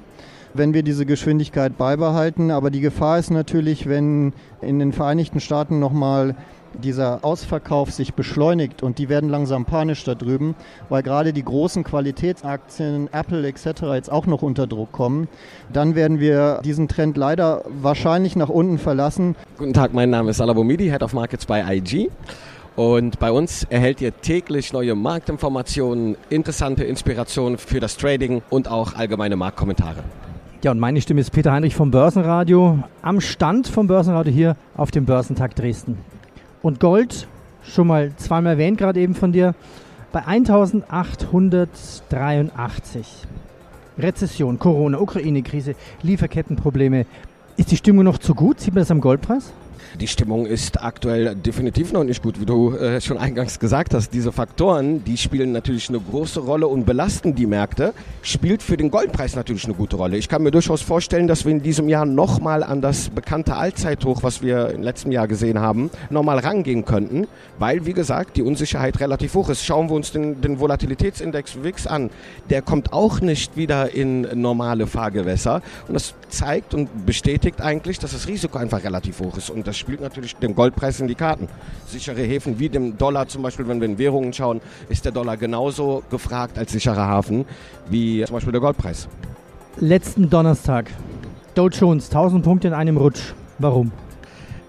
wenn 0.53 0.73
wir 0.73 0.83
diese 0.83 1.05
Geschwindigkeit 1.05 1.77
beibehalten. 1.77 2.51
Aber 2.51 2.71
die 2.71 2.81
Gefahr 2.81 3.19
ist 3.19 3.31
natürlich, 3.31 3.87
wenn 3.87 4.33
in 4.61 4.79
den 4.79 4.93
Vereinigten 4.93 5.39
Staaten 5.39 5.79
nochmal 5.79 6.35
dieser 6.73 7.23
Ausverkauf 7.23 7.91
sich 7.91 8.13
beschleunigt 8.13 8.83
und 8.83 8.97
die 8.97 9.09
werden 9.09 9.29
langsam 9.29 9.65
panisch 9.65 10.03
da 10.03 10.15
drüben, 10.15 10.55
weil 10.87 11.03
gerade 11.03 11.33
die 11.33 11.43
großen 11.43 11.83
Qualitätsaktien, 11.83 13.09
Apple 13.11 13.47
etc. 13.47 13.81
jetzt 13.93 14.11
auch 14.11 14.25
noch 14.25 14.41
unter 14.41 14.67
Druck 14.67 14.91
kommen, 14.91 15.27
dann 15.73 15.95
werden 15.95 16.19
wir 16.19 16.59
diesen 16.63 16.87
Trend 16.87 17.17
leider 17.17 17.63
wahrscheinlich 17.81 18.35
nach 18.35 18.49
unten 18.49 18.77
verlassen. 18.77 19.35
Guten 19.57 19.73
Tag, 19.73 19.93
mein 19.93 20.09
Name 20.09 20.31
ist 20.31 20.41
Alabomidi, 20.41 20.89
Head 20.89 21.03
of 21.03 21.13
Markets 21.13 21.45
bei 21.45 21.63
IG. 21.75 22.09
Und 22.75 23.19
bei 23.19 23.31
uns 23.31 23.65
erhält 23.65 23.99
ihr 23.99 24.21
täglich 24.21 24.71
neue 24.71 24.95
Marktinformationen, 24.95 26.15
interessante 26.29 26.85
Inspirationen 26.85 27.57
für 27.57 27.81
das 27.81 27.97
Trading 27.97 28.41
und 28.49 28.69
auch 28.69 28.93
allgemeine 28.93 29.35
Marktkommentare. 29.35 30.03
Ja, 30.61 30.71
und 30.71 30.79
meine 30.79 30.99
Stimme 30.99 31.21
ist 31.21 31.31
Peter 31.31 31.53
Heinrich 31.53 31.73
vom 31.73 31.89
Börsenradio 31.89 32.83
am 33.01 33.21
Stand 33.21 33.69
vom 33.69 33.87
Börsenradio 33.87 34.33
hier 34.33 34.57
auf 34.75 34.91
dem 34.91 35.05
Börsentag 35.05 35.55
Dresden. 35.55 35.97
Und 36.61 36.81
Gold, 36.81 37.29
schon 37.63 37.87
mal 37.87 38.11
zweimal 38.17 38.55
erwähnt 38.55 38.77
gerade 38.77 38.99
eben 38.99 39.15
von 39.15 39.31
dir, 39.31 39.55
bei 40.11 40.27
1883. 40.27 43.07
Rezession, 43.97 44.59
Corona, 44.59 44.99
Ukraine-Krise, 44.99 45.75
Lieferkettenprobleme. 46.01 47.05
Ist 47.55 47.71
die 47.71 47.77
Stimmung 47.77 48.03
noch 48.03 48.17
zu 48.17 48.35
gut? 48.35 48.59
Sieht 48.59 48.73
man 48.73 48.81
das 48.81 48.91
am 48.91 48.99
Goldpreis? 48.99 49.53
Die 49.99 50.07
Stimmung 50.07 50.45
ist 50.45 50.81
aktuell 50.81 51.35
definitiv 51.35 51.91
noch 51.91 52.05
nicht 52.05 52.23
gut, 52.23 52.39
wie 52.39 52.45
du 52.45 52.73
äh, 52.73 53.01
schon 53.01 53.17
eingangs 53.17 53.59
gesagt 53.59 53.93
hast. 53.93 54.13
Diese 54.13 54.31
Faktoren, 54.31 55.03
die 55.03 55.17
spielen 55.17 55.51
natürlich 55.51 55.89
eine 55.89 55.99
große 55.99 56.39
Rolle 56.39 56.67
und 56.67 56.85
belasten 56.85 57.35
die 57.35 57.45
Märkte, 57.45 57.93
spielt 58.21 58.63
für 58.63 58.77
den 58.77 58.91
Goldpreis 58.91 59.35
natürlich 59.35 59.65
eine 59.65 59.73
gute 59.73 59.97
Rolle. 59.97 60.15
Ich 60.15 60.29
kann 60.29 60.41
mir 60.41 60.51
durchaus 60.51 60.81
vorstellen, 60.81 61.27
dass 61.27 61.43
wir 61.43 61.51
in 61.51 61.61
diesem 61.61 61.89
Jahr 61.89 62.05
nochmal 62.05 62.63
an 62.63 62.81
das 62.81 63.09
bekannte 63.09 63.55
Allzeithoch, 63.55 64.23
was 64.23 64.41
wir 64.41 64.69
im 64.69 64.83
letzten 64.83 65.11
Jahr 65.11 65.27
gesehen 65.27 65.59
haben, 65.59 65.89
nochmal 66.09 66.39
rangehen 66.39 66.85
könnten, 66.85 67.27
weil, 67.57 67.85
wie 67.85 67.93
gesagt, 67.93 68.37
die 68.37 68.41
Unsicherheit 68.41 69.01
relativ 69.01 69.33
hoch 69.33 69.49
ist. 69.49 69.65
Schauen 69.65 69.89
wir 69.89 69.95
uns 69.97 70.13
den, 70.13 70.39
den 70.39 70.61
Volatilitätsindex 70.61 71.61
WIX 71.61 71.87
an. 71.87 72.09
Der 72.49 72.61
kommt 72.61 72.93
auch 72.93 73.19
nicht 73.19 73.57
wieder 73.57 73.93
in 73.93 74.21
normale 74.39 74.87
Fahrgewässer 74.87 75.61
und 75.89 75.95
das 75.95 76.13
zeigt 76.29 76.73
und 76.73 77.05
bestätigt 77.05 77.59
eigentlich, 77.59 77.99
dass 77.99 78.11
das 78.11 78.27
Risiko 78.27 78.57
einfach 78.59 78.81
relativ 78.81 79.19
hoch 79.19 79.35
ist 79.35 79.49
und 79.49 79.67
das 79.67 79.77
spielt 79.89 80.01
natürlich 80.01 80.35
dem 80.35 80.53
Goldpreis 80.53 80.99
in 80.99 81.07
die 81.07 81.15
Karten. 81.15 81.47
Sichere 81.87 82.21
Häfen 82.21 82.59
wie 82.59 82.69
dem 82.69 82.95
Dollar 82.95 83.27
zum 83.27 83.41
Beispiel, 83.41 83.67
wenn 83.67 83.81
wir 83.81 83.87
in 83.87 83.97
Währungen 83.97 84.31
schauen, 84.33 84.61
ist 84.87 85.03
der 85.03 85.11
Dollar 85.11 85.35
genauso 85.35 86.03
gefragt 86.11 86.59
als 86.59 86.73
sicherer 86.73 87.07
Hafen 87.07 87.43
wie 87.89 88.23
zum 88.23 88.35
Beispiel 88.35 88.51
der 88.51 88.61
Goldpreis. 88.61 89.07
Letzten 89.79 90.29
Donnerstag. 90.29 90.91
Dow 91.55 91.69
Jones, 91.69 92.05
1000 92.09 92.43
Punkte 92.43 92.67
in 92.67 92.75
einem 92.75 92.97
Rutsch. 92.97 93.33
Warum? 93.57 93.91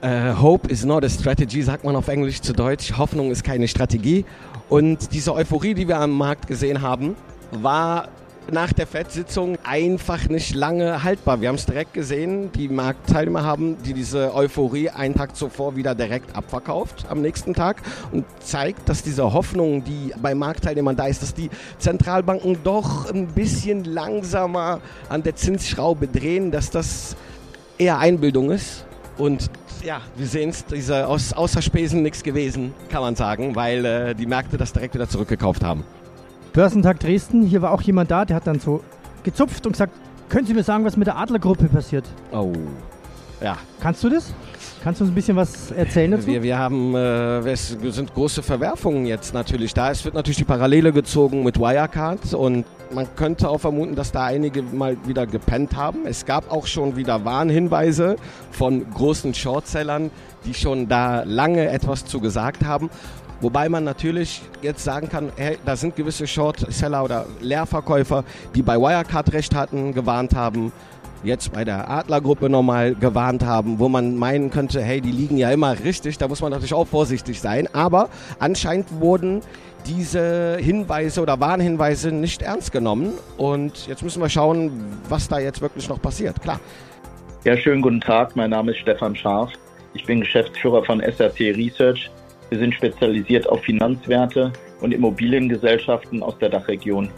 Uh, 0.02 0.32
hope 0.40 0.66
is 0.72 0.86
not 0.86 1.04
a 1.04 1.10
strategy, 1.10 1.60
sagt 1.60 1.84
man 1.84 1.96
auf 1.96 2.08
Englisch 2.08 2.40
zu 2.40 2.54
Deutsch. 2.54 2.96
Hoffnung 2.96 3.30
ist 3.30 3.44
keine 3.44 3.68
Strategie. 3.68 4.24
Und 4.70 5.12
diese 5.12 5.34
Euphorie, 5.34 5.74
die 5.74 5.86
wir 5.86 5.98
am 5.98 6.12
Markt 6.16 6.46
gesehen 6.46 6.80
haben, 6.80 7.14
war 7.50 8.08
nach 8.52 8.72
der 8.72 8.86
FED-Sitzung 8.86 9.58
einfach 9.64 10.28
nicht 10.28 10.54
lange 10.54 11.02
haltbar. 11.02 11.40
Wir 11.40 11.48
haben 11.48 11.56
es 11.56 11.66
direkt 11.66 11.94
gesehen, 11.94 12.50
die 12.52 12.68
Marktteilnehmer 12.68 13.44
haben 13.44 13.76
die 13.82 13.94
diese 13.94 14.34
Euphorie 14.34 14.90
einen 14.90 15.14
Tag 15.14 15.36
zuvor 15.36 15.76
wieder 15.76 15.94
direkt 15.94 16.36
abverkauft 16.36 17.06
am 17.08 17.20
nächsten 17.20 17.54
Tag 17.54 17.82
und 18.12 18.24
zeigt, 18.40 18.88
dass 18.88 19.02
diese 19.02 19.32
Hoffnung, 19.32 19.84
die 19.84 20.12
bei 20.20 20.34
Marktteilnehmern 20.34 20.96
da 20.96 21.06
ist, 21.06 21.22
dass 21.22 21.34
die 21.34 21.50
Zentralbanken 21.78 22.58
doch 22.64 23.10
ein 23.12 23.26
bisschen 23.28 23.84
langsamer 23.84 24.80
an 25.08 25.22
der 25.22 25.36
Zinsschraube 25.36 26.08
drehen, 26.08 26.50
dass 26.50 26.70
das 26.70 27.16
eher 27.78 27.98
Einbildung 27.98 28.50
ist. 28.50 28.84
Und 29.18 29.50
ja, 29.84 30.00
wir 30.16 30.26
sehen 30.26 30.50
es, 30.50 30.64
diese 30.64 31.06
aus, 31.06 31.32
außer 31.32 31.62
Spesen 31.62 32.02
nichts 32.02 32.22
gewesen, 32.22 32.74
kann 32.90 33.02
man 33.02 33.16
sagen, 33.16 33.54
weil 33.56 33.84
äh, 33.84 34.14
die 34.14 34.26
Märkte 34.26 34.56
das 34.56 34.72
direkt 34.72 34.94
wieder 34.94 35.08
zurückgekauft 35.08 35.62
haben. 35.62 35.84
Börsentag 36.52 36.98
Dresden, 37.00 37.42
hier 37.42 37.62
war 37.62 37.72
auch 37.72 37.82
jemand 37.82 38.10
da, 38.10 38.24
der 38.24 38.36
hat 38.36 38.46
dann 38.46 38.58
so 38.58 38.82
gezupft 39.22 39.66
und 39.66 39.72
gesagt, 39.72 39.92
können 40.28 40.46
Sie 40.46 40.54
mir 40.54 40.62
sagen, 40.62 40.84
was 40.84 40.96
mit 40.96 41.06
der 41.06 41.16
Adlergruppe 41.16 41.68
passiert? 41.68 42.04
Oh, 42.32 42.52
ja. 43.40 43.56
Kannst 43.80 44.04
du 44.04 44.08
das? 44.08 44.34
Kannst 44.82 45.00
du 45.00 45.04
uns 45.04 45.12
ein 45.12 45.14
bisschen 45.14 45.36
was 45.36 45.70
erzählen 45.70 46.10
dazu? 46.10 46.26
Wir, 46.26 46.42
wir 46.42 46.58
haben, 46.58 46.94
äh, 46.94 47.50
es 47.50 47.68
sind 47.68 48.14
große 48.14 48.42
Verwerfungen 48.42 49.06
jetzt 49.06 49.34
natürlich 49.34 49.74
da. 49.74 49.90
Es 49.90 50.04
wird 50.04 50.14
natürlich 50.14 50.38
die 50.38 50.44
Parallele 50.44 50.92
gezogen 50.92 51.42
mit 51.42 51.58
Wirecard 51.58 52.34
und 52.34 52.64
man 52.92 53.06
könnte 53.14 53.48
auch 53.48 53.58
vermuten, 53.58 53.94
dass 53.94 54.12
da 54.12 54.24
einige 54.24 54.62
mal 54.62 54.96
wieder 55.06 55.26
gepennt 55.26 55.76
haben. 55.76 56.06
Es 56.06 56.26
gab 56.26 56.50
auch 56.50 56.66
schon 56.66 56.96
wieder 56.96 57.24
Warnhinweise 57.24 58.16
von 58.50 58.88
großen 58.90 59.34
Shortsellern, 59.34 60.10
die 60.44 60.54
schon 60.54 60.88
da 60.88 61.22
lange 61.24 61.68
etwas 61.68 62.04
zu 62.04 62.20
gesagt 62.20 62.64
haben. 62.64 62.90
Wobei 63.40 63.68
man 63.68 63.84
natürlich 63.84 64.42
jetzt 64.60 64.84
sagen 64.84 65.08
kann, 65.08 65.32
hey, 65.36 65.56
da 65.64 65.74
sind 65.74 65.96
gewisse 65.96 66.26
Shortseller 66.26 67.02
oder 67.02 67.26
Leerverkäufer, 67.40 68.24
die 68.54 68.62
bei 68.62 68.76
Wirecard 68.76 69.32
recht 69.32 69.54
hatten, 69.54 69.94
gewarnt 69.94 70.34
haben, 70.34 70.72
jetzt 71.22 71.52
bei 71.52 71.64
der 71.64 71.88
Adlergruppe 71.90 72.48
nochmal 72.48 72.94
gewarnt 72.94 73.44
haben, 73.44 73.78
wo 73.78 73.88
man 73.88 74.16
meinen 74.16 74.50
könnte, 74.50 74.82
hey, 74.82 75.00
die 75.00 75.12
liegen 75.12 75.36
ja 75.36 75.50
immer 75.50 75.78
richtig, 75.78 76.18
da 76.18 76.28
muss 76.28 76.40
man 76.40 76.50
natürlich 76.50 76.74
auch 76.74 76.86
vorsichtig 76.86 77.40
sein. 77.40 77.68
Aber 77.72 78.08
anscheinend 78.38 79.00
wurden 79.00 79.40
diese 79.86 80.58
Hinweise 80.60 81.22
oder 81.22 81.40
Warnhinweise 81.40 82.12
nicht 82.12 82.42
ernst 82.42 82.72
genommen. 82.72 83.12
Und 83.38 83.86
jetzt 83.86 84.02
müssen 84.02 84.20
wir 84.20 84.28
schauen, 84.28 84.84
was 85.08 85.28
da 85.28 85.38
jetzt 85.38 85.60
wirklich 85.62 85.88
noch 85.88 86.00
passiert. 86.00 86.40
Klar. 86.42 86.60
Ja, 87.44 87.56
schönen 87.56 87.80
guten 87.80 88.00
Tag. 88.00 88.36
Mein 88.36 88.50
Name 88.50 88.72
ist 88.72 88.78
Stefan 88.80 89.16
Scharf. 89.16 89.50
Ich 89.94 90.04
bin 90.04 90.20
Geschäftsführer 90.20 90.84
von 90.84 91.00
SRT 91.00 91.40
Research. 91.56 92.10
Wir 92.50 92.58
sind 92.58 92.74
spezialisiert 92.74 93.48
auf 93.48 93.62
Finanzwerte 93.62 94.52
und 94.80 94.92
Immobiliengesellschaften 94.92 96.22
aus 96.22 96.36
der 96.38 96.48
Dachregion. 96.48 97.08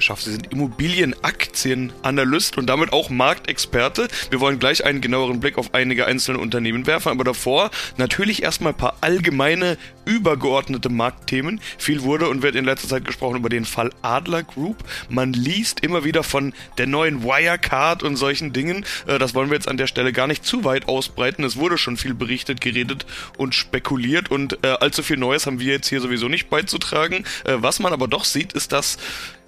Herr 0.00 0.04
Schaff, 0.04 0.22
Sie 0.22 0.32
sind 0.32 0.50
Immobilienaktienanalyst 0.50 2.56
und 2.56 2.70
damit 2.70 2.94
auch 2.94 3.10
Marktexperte. 3.10 4.08
Wir 4.30 4.40
wollen 4.40 4.58
gleich 4.58 4.82
einen 4.82 5.02
genaueren 5.02 5.40
Blick 5.40 5.58
auf 5.58 5.74
einige 5.74 6.06
einzelne 6.06 6.38
Unternehmen 6.38 6.86
werfen, 6.86 7.10
aber 7.10 7.22
davor 7.22 7.70
natürlich 7.98 8.42
erstmal 8.42 8.72
ein 8.72 8.78
paar 8.78 8.96
allgemeine, 9.02 9.76
übergeordnete 10.06 10.88
Marktthemen. 10.88 11.60
Viel 11.76 12.00
wurde 12.00 12.30
und 12.30 12.40
wird 12.40 12.54
in 12.54 12.64
letzter 12.64 12.88
Zeit 12.88 13.04
gesprochen 13.04 13.36
über 13.36 13.50
den 13.50 13.66
Fall 13.66 13.90
Adler 14.00 14.42
Group. 14.42 14.78
Man 15.10 15.34
liest 15.34 15.80
immer 15.80 16.02
wieder 16.02 16.22
von 16.22 16.54
der 16.78 16.86
neuen 16.86 17.22
Wirecard 17.22 18.02
und 18.02 18.16
solchen 18.16 18.54
Dingen. 18.54 18.86
Äh, 19.06 19.18
das 19.18 19.34
wollen 19.34 19.50
wir 19.50 19.56
jetzt 19.56 19.68
an 19.68 19.76
der 19.76 19.86
Stelle 19.86 20.14
gar 20.14 20.28
nicht 20.28 20.46
zu 20.46 20.64
weit 20.64 20.88
ausbreiten. 20.88 21.44
Es 21.44 21.58
wurde 21.58 21.76
schon 21.76 21.98
viel 21.98 22.14
berichtet, 22.14 22.62
geredet 22.62 23.04
und 23.36 23.54
spekuliert 23.54 24.30
und 24.30 24.64
äh, 24.64 24.68
allzu 24.68 25.02
viel 25.02 25.18
Neues 25.18 25.44
haben 25.44 25.60
wir 25.60 25.74
jetzt 25.74 25.88
hier 25.88 26.00
sowieso 26.00 26.28
nicht 26.28 26.48
beizutragen. 26.48 27.26
Äh, 27.44 27.56
was 27.58 27.80
man 27.80 27.92
aber 27.92 28.08
doch 28.08 28.24
sieht, 28.24 28.54
ist, 28.54 28.72
dass 28.72 28.96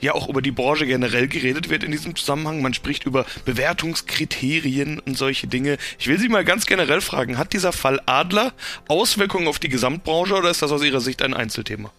ja 0.03 0.15
auch 0.15 0.29
über 0.29 0.43
die 0.43 0.51
Branche 0.51 0.87
generell 0.87 1.29
geredet 1.29 1.71
wird 1.71 1.85
in 1.85 1.93
diesem 1.93 2.15
Zusammenhang. 2.15 2.61
Man 2.61 2.75
spricht 2.75 3.07
über 3.07 3.25
Bewertungskriterien 3.45 4.99
und 4.99 5.17
solche 5.17 5.47
Dinge. 5.47 5.79
Ich 5.99 6.09
will 6.09 6.19
Sie 6.19 6.29
mal 6.29 6.45
ganz 6.45 6.67
generell 6.67 7.01
fragen, 7.01 7.39
hat 7.39 7.53
dieser 7.53 7.73
Fall 7.73 8.01
Adler 8.07 8.53
Auswirkungen 8.89 9.49
auf 9.49 9.59
die 9.59 9.69
Gesamtbranche 9.69 10.35
oder 10.35 10.51
ist 10.51 10.61
das 10.61 10.73
aus 10.73 10.85
Ihrer 10.85 11.01
Sicht 11.01 11.23
ein 11.23 11.35
Einzelthema? 11.35 11.91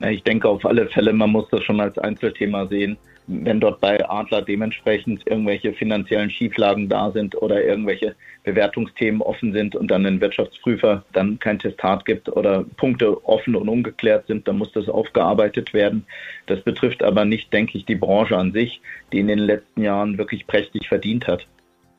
Ich 0.00 0.22
denke 0.24 0.48
auf 0.48 0.64
alle 0.64 0.88
Fälle, 0.88 1.12
man 1.12 1.30
muss 1.30 1.48
das 1.50 1.62
schon 1.64 1.80
als 1.80 1.96
Einzelthema 1.98 2.66
sehen. 2.66 2.96
Wenn 3.44 3.60
dort 3.60 3.80
bei 3.80 4.08
Adler 4.08 4.42
dementsprechend 4.42 5.26
irgendwelche 5.26 5.72
finanziellen 5.72 6.30
Schieflagen 6.30 6.88
da 6.88 7.10
sind 7.10 7.40
oder 7.40 7.64
irgendwelche 7.64 8.14
Bewertungsthemen 8.44 9.22
offen 9.22 9.52
sind 9.52 9.76
und 9.76 9.90
dann 9.90 10.04
ein 10.04 10.20
Wirtschaftsprüfer 10.20 11.04
dann 11.12 11.38
kein 11.38 11.58
Testat 11.58 12.04
gibt 12.04 12.28
oder 12.28 12.64
Punkte 12.76 13.24
offen 13.24 13.54
und 13.54 13.68
ungeklärt 13.68 14.26
sind, 14.26 14.48
dann 14.48 14.58
muss 14.58 14.72
das 14.72 14.88
aufgearbeitet 14.88 15.72
werden. 15.72 16.04
Das 16.46 16.60
betrifft 16.60 17.02
aber 17.02 17.24
nicht, 17.24 17.52
denke 17.52 17.78
ich, 17.78 17.84
die 17.86 17.94
Branche 17.94 18.36
an 18.36 18.52
sich, 18.52 18.80
die 19.12 19.20
in 19.20 19.28
den 19.28 19.38
letzten 19.38 19.82
Jahren 19.82 20.18
wirklich 20.18 20.46
prächtig 20.46 20.88
verdient 20.88 21.26
hat. 21.28 21.46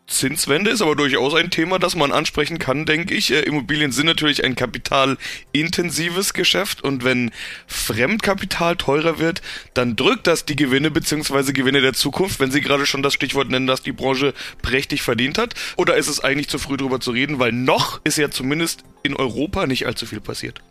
Zinswende 0.05 0.69
ist 0.69 0.81
aber 0.81 0.95
durchaus 0.95 1.33
ein 1.33 1.49
Thema, 1.49 1.79
das 1.79 1.95
man 1.95 2.11
ansprechen 2.11 2.59
kann, 2.59 2.85
denke 2.85 3.13
ich. 3.13 3.31
Äh, 3.31 3.41
Immobilien 3.41 3.91
sind 3.91 4.05
natürlich 4.05 4.43
ein 4.43 4.55
kapitalintensives 4.55 6.33
Geschäft 6.33 6.83
und 6.83 7.05
wenn 7.05 7.31
Fremdkapital 7.67 8.75
teurer 8.75 9.19
wird, 9.19 9.41
dann 9.73 9.95
drückt 9.95 10.27
das 10.27 10.45
die 10.45 10.57
Gewinne 10.57 10.91
bzw. 10.91 11.53
Gewinne 11.53 11.81
der 11.81 11.93
Zukunft, 11.93 12.41
wenn 12.41 12.51
Sie 12.51 12.61
gerade 12.61 12.85
schon 12.85 13.01
das 13.01 13.13
Stichwort 13.13 13.49
nennen, 13.49 13.65
dass 13.65 13.81
die 13.81 13.93
Branche 13.93 14.33
prächtig 14.61 15.01
verdient 15.01 15.37
hat. 15.37 15.55
Oder 15.77 15.95
ist 15.95 16.09
es 16.09 16.21
eigentlich 16.21 16.49
zu 16.49 16.59
früh 16.59 16.75
darüber 16.75 16.99
zu 16.99 17.11
reden, 17.11 17.39
weil 17.39 17.53
noch 17.53 18.01
ist 18.03 18.17
ja 18.17 18.29
zumindest 18.29 18.83
in 19.03 19.15
Europa 19.15 19.67
nicht 19.67 19.87
allzu 19.87 20.05
viel 20.05 20.21
passiert? 20.21 20.61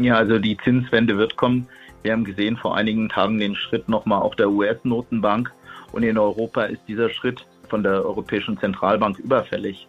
Ja, 0.00 0.16
also 0.16 0.38
die 0.38 0.56
Zinswende 0.64 1.16
wird 1.18 1.36
kommen. 1.36 1.68
Wir 2.02 2.12
haben 2.12 2.24
gesehen 2.24 2.56
vor 2.56 2.76
einigen 2.76 3.08
Tagen 3.08 3.38
den 3.38 3.54
Schritt 3.54 3.88
nochmal 3.88 4.22
auch 4.22 4.34
der 4.34 4.50
US-Notenbank 4.50 5.52
und 5.92 6.02
in 6.02 6.18
Europa 6.18 6.64
ist 6.64 6.80
dieser 6.88 7.10
Schritt 7.10 7.46
von 7.72 7.82
der 7.82 8.04
Europäischen 8.04 8.58
Zentralbank 8.58 9.18
überfällig. 9.18 9.86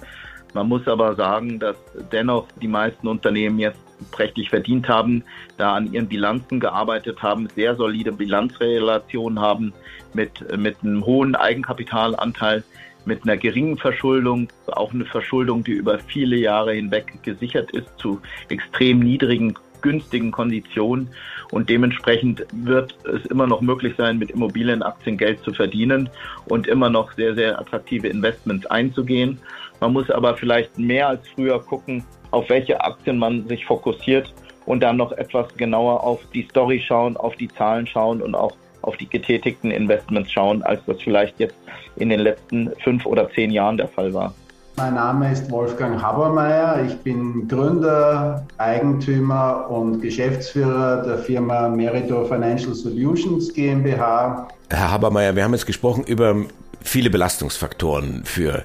Man 0.54 0.70
muss 0.70 0.88
aber 0.88 1.16
sagen, 1.16 1.60
dass 1.60 1.75
dennoch 2.13 2.48
die 2.62 2.70
meisten 2.70 3.10
Unternehmen 3.10 3.60
jetzt 3.60 3.82
prächtig 4.12 4.50
verdient 4.50 4.88
haben, 4.88 5.25
da 5.58 5.74
an 5.74 5.92
ihren 5.92 6.08
Bilanzen 6.08 6.62
gearbeitet 6.62 7.22
haben, 7.22 7.50
sehr 7.50 7.75
solide 7.75 8.13
Bilanzrelationen 8.13 9.40
haben 9.42 9.74
mit, 10.13 10.32
mit 10.58 10.78
einem 10.82 11.06
hohen 11.06 11.36
Eigenkapitalanteil, 11.36 12.63
mit 13.04 13.24
einer 13.24 13.36
geringen 13.36 13.78
Verschuldung, 13.78 14.48
auch 14.68 14.94
eine 14.94 15.06
Verschuldung, 15.06 15.66
die 15.66 15.74
über 15.74 16.00
viele 16.00 16.38
Jahre 16.38 16.74
hinweg 16.74 17.22
gesichert 17.22 17.72
ist 17.72 17.92
zu 17.98 18.22
extrem 18.48 19.00
niedrigen 19.00 19.56
günstigen 19.84 20.32
Konditionen 20.32 21.10
und 21.52 21.70
dementsprechend 21.70 22.44
wird 22.52 22.96
es 23.06 23.24
immer 23.28 23.46
noch 23.46 23.62
möglich 23.62 23.94
sein, 23.96 24.18
mit 24.18 24.32
Immobilienaktien 24.32 25.18
Geld 25.18 25.44
zu 25.44 25.54
verdienen 25.54 26.10
und 26.46 26.66
immer 26.66 26.90
noch 26.90 27.13
sehr, 27.13 27.36
sehr 27.36 27.60
attraktive 27.60 28.08
Investments 28.08 28.66
einzugehen. 28.66 29.38
Man 29.80 29.94
muss 29.94 30.10
aber 30.10 30.36
vielleicht 30.36 30.80
mehr 30.80 31.10
als 31.10 31.28
früher 31.30 31.60
gucken, 31.60 32.04
auf 32.32 32.50
welche 32.50 32.82
Aktien 32.82 33.20
man 33.20 33.48
sich 33.48 33.66
fokussiert 33.66 34.34
und 34.66 34.82
dann 34.82 34.98
noch 34.98 35.12
etwas 35.12 35.54
genauer 35.56 36.04
auf 36.04 36.22
die 36.34 36.48
Story 36.50 36.82
schauen, 36.84 37.16
auf 37.18 37.36
die 37.36 37.50
Zahlen 37.50 37.86
schauen 37.86 38.22
und 38.22 38.34
auch 38.34 38.56
auf 38.82 38.98
die 38.98 39.08
getätigten 39.08 39.72
Investments 39.72 40.32
schauen, 40.32 40.63
als 40.63 40.84
das 40.86 41.02
vielleicht 41.02 41.40
jetzt 41.40 41.56
in 41.98 42.10
den 42.10 42.20
letzten 42.20 42.72
fünf 42.84 43.06
oder 43.06 43.30
zehn 43.32 43.52
Jahren 43.52 43.78
der 43.78 43.88
Fall 43.88 44.13
war. 44.13 44.34
Mein 44.75 44.96
Name 44.96 45.32
ist 45.32 45.51
Wolfgang 45.51 46.01
Habermeier. 46.01 46.84
Ich 46.88 46.98
bin 46.98 47.48
Gründer, 47.48 48.48
Eigentümer 48.58 49.70
und 49.70 50.01
Geschäftsführer 50.01 51.03
der 51.03 51.20
Firma 51.20 51.70
Meritor 51.70 52.27
Financial 52.27 52.74
Solutions 52.74 53.53
GmbH. 53.53 54.48
Herr 54.72 54.92
Habermeier, 54.92 55.36
wir 55.36 55.44
haben 55.44 55.53
jetzt 55.53 55.68
gesprochen 55.68 56.03
über 56.06 56.36
viele 56.82 57.12
Belastungsfaktoren 57.12 58.24
für 58.25 58.63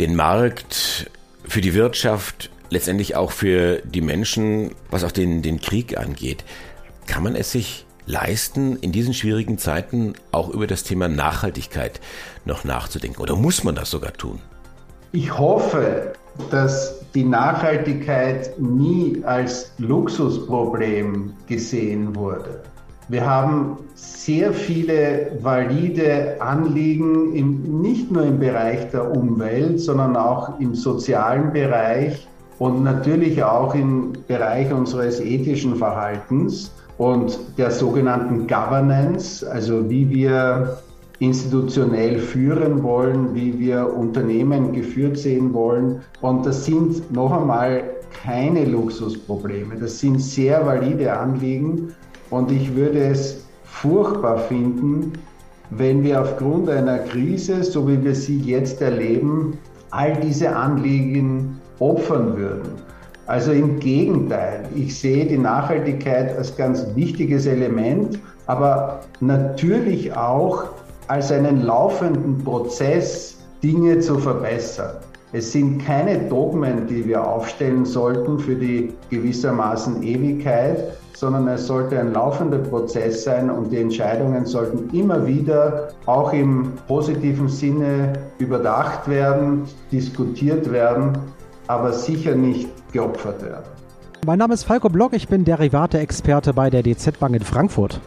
den 0.00 0.16
Markt, 0.16 1.08
für 1.46 1.60
die 1.60 1.72
Wirtschaft, 1.72 2.50
letztendlich 2.70 3.14
auch 3.14 3.30
für 3.30 3.80
die 3.84 4.00
Menschen, 4.00 4.72
was 4.90 5.04
auch 5.04 5.12
den, 5.12 5.42
den 5.42 5.60
Krieg 5.60 5.96
angeht. 5.98 6.44
Kann 7.06 7.22
man 7.22 7.36
es 7.36 7.52
sich 7.52 7.86
leisten, 8.06 8.76
in 8.80 8.90
diesen 8.90 9.14
schwierigen 9.14 9.56
Zeiten 9.56 10.14
auch 10.32 10.48
über 10.48 10.66
das 10.66 10.82
Thema 10.82 11.06
Nachhaltigkeit 11.06 12.00
noch 12.44 12.64
nachzudenken? 12.64 13.22
Oder 13.22 13.36
muss 13.36 13.62
man 13.62 13.76
das 13.76 13.90
sogar 13.90 14.12
tun? 14.12 14.40
Ich 15.12 15.38
hoffe, 15.38 16.12
dass 16.50 17.00
die 17.14 17.24
Nachhaltigkeit 17.24 18.60
nie 18.60 19.22
als 19.24 19.72
Luxusproblem 19.78 21.32
gesehen 21.46 22.14
wurde. 22.14 22.60
Wir 23.08 23.24
haben 23.24 23.78
sehr 23.94 24.52
viele 24.52 25.32
valide 25.40 26.36
Anliegen, 26.40 27.34
im, 27.34 27.80
nicht 27.80 28.12
nur 28.12 28.24
im 28.24 28.38
Bereich 28.38 28.90
der 28.90 29.10
Umwelt, 29.16 29.80
sondern 29.80 30.14
auch 30.14 30.60
im 30.60 30.74
sozialen 30.74 31.54
Bereich 31.54 32.28
und 32.58 32.84
natürlich 32.84 33.42
auch 33.42 33.74
im 33.74 34.12
Bereich 34.26 34.70
unseres 34.70 35.20
ethischen 35.20 35.76
Verhaltens 35.76 36.70
und 36.98 37.38
der 37.56 37.70
sogenannten 37.70 38.46
Governance, 38.46 39.42
also 39.50 39.88
wie 39.88 40.10
wir 40.10 40.76
institutionell 41.20 42.18
führen 42.18 42.82
wollen, 42.82 43.34
wie 43.34 43.58
wir 43.58 43.92
Unternehmen 43.92 44.72
geführt 44.72 45.18
sehen 45.18 45.52
wollen. 45.52 46.00
Und 46.20 46.46
das 46.46 46.64
sind 46.64 47.12
noch 47.12 47.32
einmal 47.32 47.82
keine 48.22 48.64
Luxusprobleme. 48.64 49.76
Das 49.76 49.98
sind 49.98 50.20
sehr 50.20 50.64
valide 50.64 51.12
Anliegen. 51.12 51.94
Und 52.30 52.52
ich 52.52 52.74
würde 52.76 53.00
es 53.00 53.44
furchtbar 53.64 54.38
finden, 54.38 55.12
wenn 55.70 56.02
wir 56.02 56.22
aufgrund 56.22 56.68
einer 56.70 56.98
Krise, 56.98 57.62
so 57.62 57.86
wie 57.88 58.02
wir 58.02 58.14
sie 58.14 58.38
jetzt 58.38 58.80
erleben, 58.80 59.58
all 59.90 60.14
diese 60.20 60.54
Anliegen 60.54 61.58
opfern 61.78 62.36
würden. 62.36 62.70
Also 63.26 63.52
im 63.52 63.78
Gegenteil, 63.78 64.64
ich 64.74 64.98
sehe 64.98 65.26
die 65.26 65.36
Nachhaltigkeit 65.36 66.36
als 66.36 66.56
ganz 66.56 66.86
wichtiges 66.94 67.44
Element, 67.44 68.18
aber 68.46 69.00
natürlich 69.20 70.16
auch 70.16 70.64
als 71.08 71.32
einen 71.32 71.62
laufenden 71.62 72.38
Prozess, 72.44 73.36
Dinge 73.62 73.98
zu 73.98 74.18
verbessern. 74.18 74.96
Es 75.32 75.52
sind 75.52 75.84
keine 75.84 76.18
Dogmen, 76.20 76.86
die 76.86 77.06
wir 77.06 77.22
aufstellen 77.22 77.84
sollten 77.84 78.38
für 78.38 78.54
die 78.54 78.94
gewissermaßen 79.10 80.02
Ewigkeit, 80.02 80.96
sondern 81.14 81.48
es 81.48 81.66
sollte 81.66 81.98
ein 81.98 82.12
laufender 82.12 82.58
Prozess 82.58 83.24
sein 83.24 83.50
und 83.50 83.70
die 83.70 83.78
Entscheidungen 83.78 84.46
sollten 84.46 84.88
immer 84.96 85.26
wieder 85.26 85.88
auch 86.06 86.32
im 86.32 86.72
positiven 86.86 87.48
Sinne 87.48 88.12
überdacht 88.38 89.08
werden, 89.08 89.64
diskutiert 89.90 90.70
werden, 90.70 91.18
aber 91.66 91.92
sicher 91.92 92.34
nicht 92.34 92.70
geopfert 92.92 93.42
werden. 93.42 93.64
Mein 94.24 94.38
Name 94.38 94.54
ist 94.54 94.64
Falco 94.64 94.88
Block, 94.88 95.12
ich 95.12 95.28
bin 95.28 95.44
Derivate-Experte 95.44 96.54
bei 96.54 96.70
der 96.70 96.82
DZ 96.82 97.18
Bank 97.18 97.34
in 97.34 97.42
Frankfurt. 97.42 98.00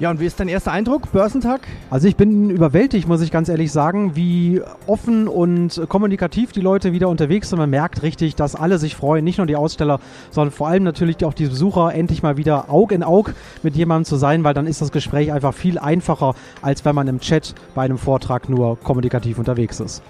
Ja, 0.00 0.10
und 0.10 0.18
wie 0.18 0.24
ist 0.24 0.40
dein 0.40 0.48
erster 0.48 0.72
Eindruck, 0.72 1.12
Börsentag? 1.12 1.60
Also 1.90 2.08
ich 2.08 2.16
bin 2.16 2.48
überwältigt, 2.48 3.06
muss 3.06 3.20
ich 3.20 3.30
ganz 3.30 3.50
ehrlich 3.50 3.70
sagen, 3.70 4.16
wie 4.16 4.62
offen 4.86 5.28
und 5.28 5.82
kommunikativ 5.90 6.52
die 6.52 6.62
Leute 6.62 6.94
wieder 6.94 7.10
unterwegs 7.10 7.50
sind. 7.50 7.58
Man 7.58 7.68
merkt 7.68 8.02
richtig, 8.02 8.34
dass 8.34 8.54
alle 8.54 8.78
sich 8.78 8.96
freuen, 8.96 9.24
nicht 9.26 9.36
nur 9.36 9.46
die 9.46 9.56
Aussteller, 9.56 10.00
sondern 10.30 10.52
vor 10.52 10.68
allem 10.68 10.84
natürlich 10.84 11.22
auch 11.22 11.34
die 11.34 11.44
Besucher, 11.44 11.92
endlich 11.94 12.22
mal 12.22 12.38
wieder 12.38 12.70
Aug 12.70 12.92
in 12.92 13.02
Aug 13.02 13.34
mit 13.62 13.76
jemandem 13.76 14.06
zu 14.06 14.16
sein, 14.16 14.42
weil 14.42 14.54
dann 14.54 14.66
ist 14.66 14.80
das 14.80 14.90
Gespräch 14.90 15.32
einfach 15.32 15.52
viel 15.52 15.78
einfacher, 15.78 16.34
als 16.62 16.82
wenn 16.86 16.94
man 16.94 17.06
im 17.06 17.20
Chat 17.20 17.54
bei 17.74 17.82
einem 17.82 17.98
Vortrag 17.98 18.48
nur 18.48 18.80
kommunikativ 18.80 19.38
unterwegs 19.38 19.80
ist. 19.80 20.02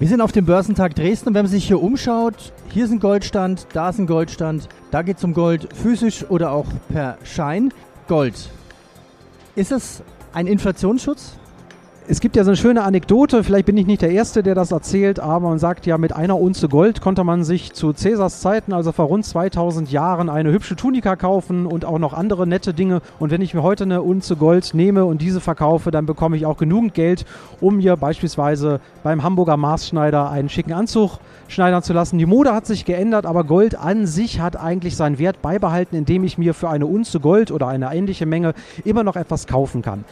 Wir 0.00 0.08
sind 0.08 0.22
auf 0.22 0.32
dem 0.32 0.44
Börsentag 0.44 0.96
Dresden 0.96 1.28
und 1.28 1.34
wenn 1.36 1.44
man 1.44 1.52
sich 1.52 1.68
hier 1.68 1.80
umschaut, 1.80 2.52
hier 2.72 2.84
ist 2.86 2.90
ein 2.90 2.98
Goldstand, 2.98 3.68
da 3.74 3.90
ist 3.90 4.00
ein 4.00 4.08
Goldstand, 4.08 4.68
da 4.90 5.02
geht 5.02 5.18
es 5.18 5.24
um 5.24 5.34
Gold 5.34 5.68
physisch 5.72 6.28
oder 6.28 6.50
auch 6.50 6.66
per 6.88 7.16
Schein. 7.22 7.72
Gold, 8.08 8.50
ist 9.56 9.72
es 9.72 10.02
ein 10.32 10.46
Inflationsschutz? 10.46 11.36
Es 12.06 12.20
gibt 12.20 12.36
ja 12.36 12.44
so 12.44 12.50
eine 12.50 12.58
schöne 12.58 12.82
Anekdote, 12.82 13.42
vielleicht 13.42 13.64
bin 13.64 13.78
ich 13.78 13.86
nicht 13.86 14.02
der 14.02 14.10
Erste, 14.10 14.42
der 14.42 14.54
das 14.54 14.72
erzählt, 14.72 15.20
aber 15.20 15.48
man 15.48 15.58
sagt 15.58 15.86
ja, 15.86 15.96
mit 15.96 16.14
einer 16.14 16.38
Unze 16.38 16.68
Gold 16.68 17.00
konnte 17.00 17.24
man 17.24 17.44
sich 17.44 17.72
zu 17.72 17.94
Cäsars 17.94 18.42
Zeiten, 18.42 18.74
also 18.74 18.92
vor 18.92 19.06
rund 19.06 19.24
2000 19.24 19.90
Jahren, 19.90 20.28
eine 20.28 20.52
hübsche 20.52 20.76
Tunika 20.76 21.16
kaufen 21.16 21.64
und 21.64 21.86
auch 21.86 21.98
noch 21.98 22.12
andere 22.12 22.46
nette 22.46 22.74
Dinge. 22.74 23.00
Und 23.18 23.30
wenn 23.30 23.40
ich 23.40 23.54
mir 23.54 23.62
heute 23.62 23.84
eine 23.84 24.02
Unze 24.02 24.36
Gold 24.36 24.74
nehme 24.74 25.06
und 25.06 25.22
diese 25.22 25.40
verkaufe, 25.40 25.90
dann 25.90 26.04
bekomme 26.04 26.36
ich 26.36 26.44
auch 26.44 26.58
genügend 26.58 26.92
Geld, 26.92 27.24
um 27.62 27.76
mir 27.76 27.96
beispielsweise 27.96 28.80
beim 29.02 29.22
Hamburger 29.22 29.56
Maßschneider 29.56 30.30
einen 30.30 30.50
schicken 30.50 30.74
Anzug 30.74 31.20
schneidern 31.48 31.82
zu 31.82 31.94
lassen. 31.94 32.18
Die 32.18 32.26
Mode 32.26 32.52
hat 32.52 32.66
sich 32.66 32.84
geändert, 32.84 33.24
aber 33.24 33.44
Gold 33.44 33.78
an 33.78 34.06
sich 34.06 34.40
hat 34.40 34.60
eigentlich 34.60 34.94
seinen 34.94 35.18
Wert 35.18 35.40
beibehalten, 35.40 35.96
indem 35.96 36.24
ich 36.24 36.36
mir 36.36 36.52
für 36.52 36.68
eine 36.68 36.84
Unze 36.84 37.18
Gold 37.18 37.50
oder 37.50 37.68
eine 37.68 37.94
ähnliche 37.94 38.26
Menge 38.26 38.52
immer 38.84 39.04
noch 39.04 39.16
etwas 39.16 39.46
kaufen 39.46 39.80
kann. 39.80 40.04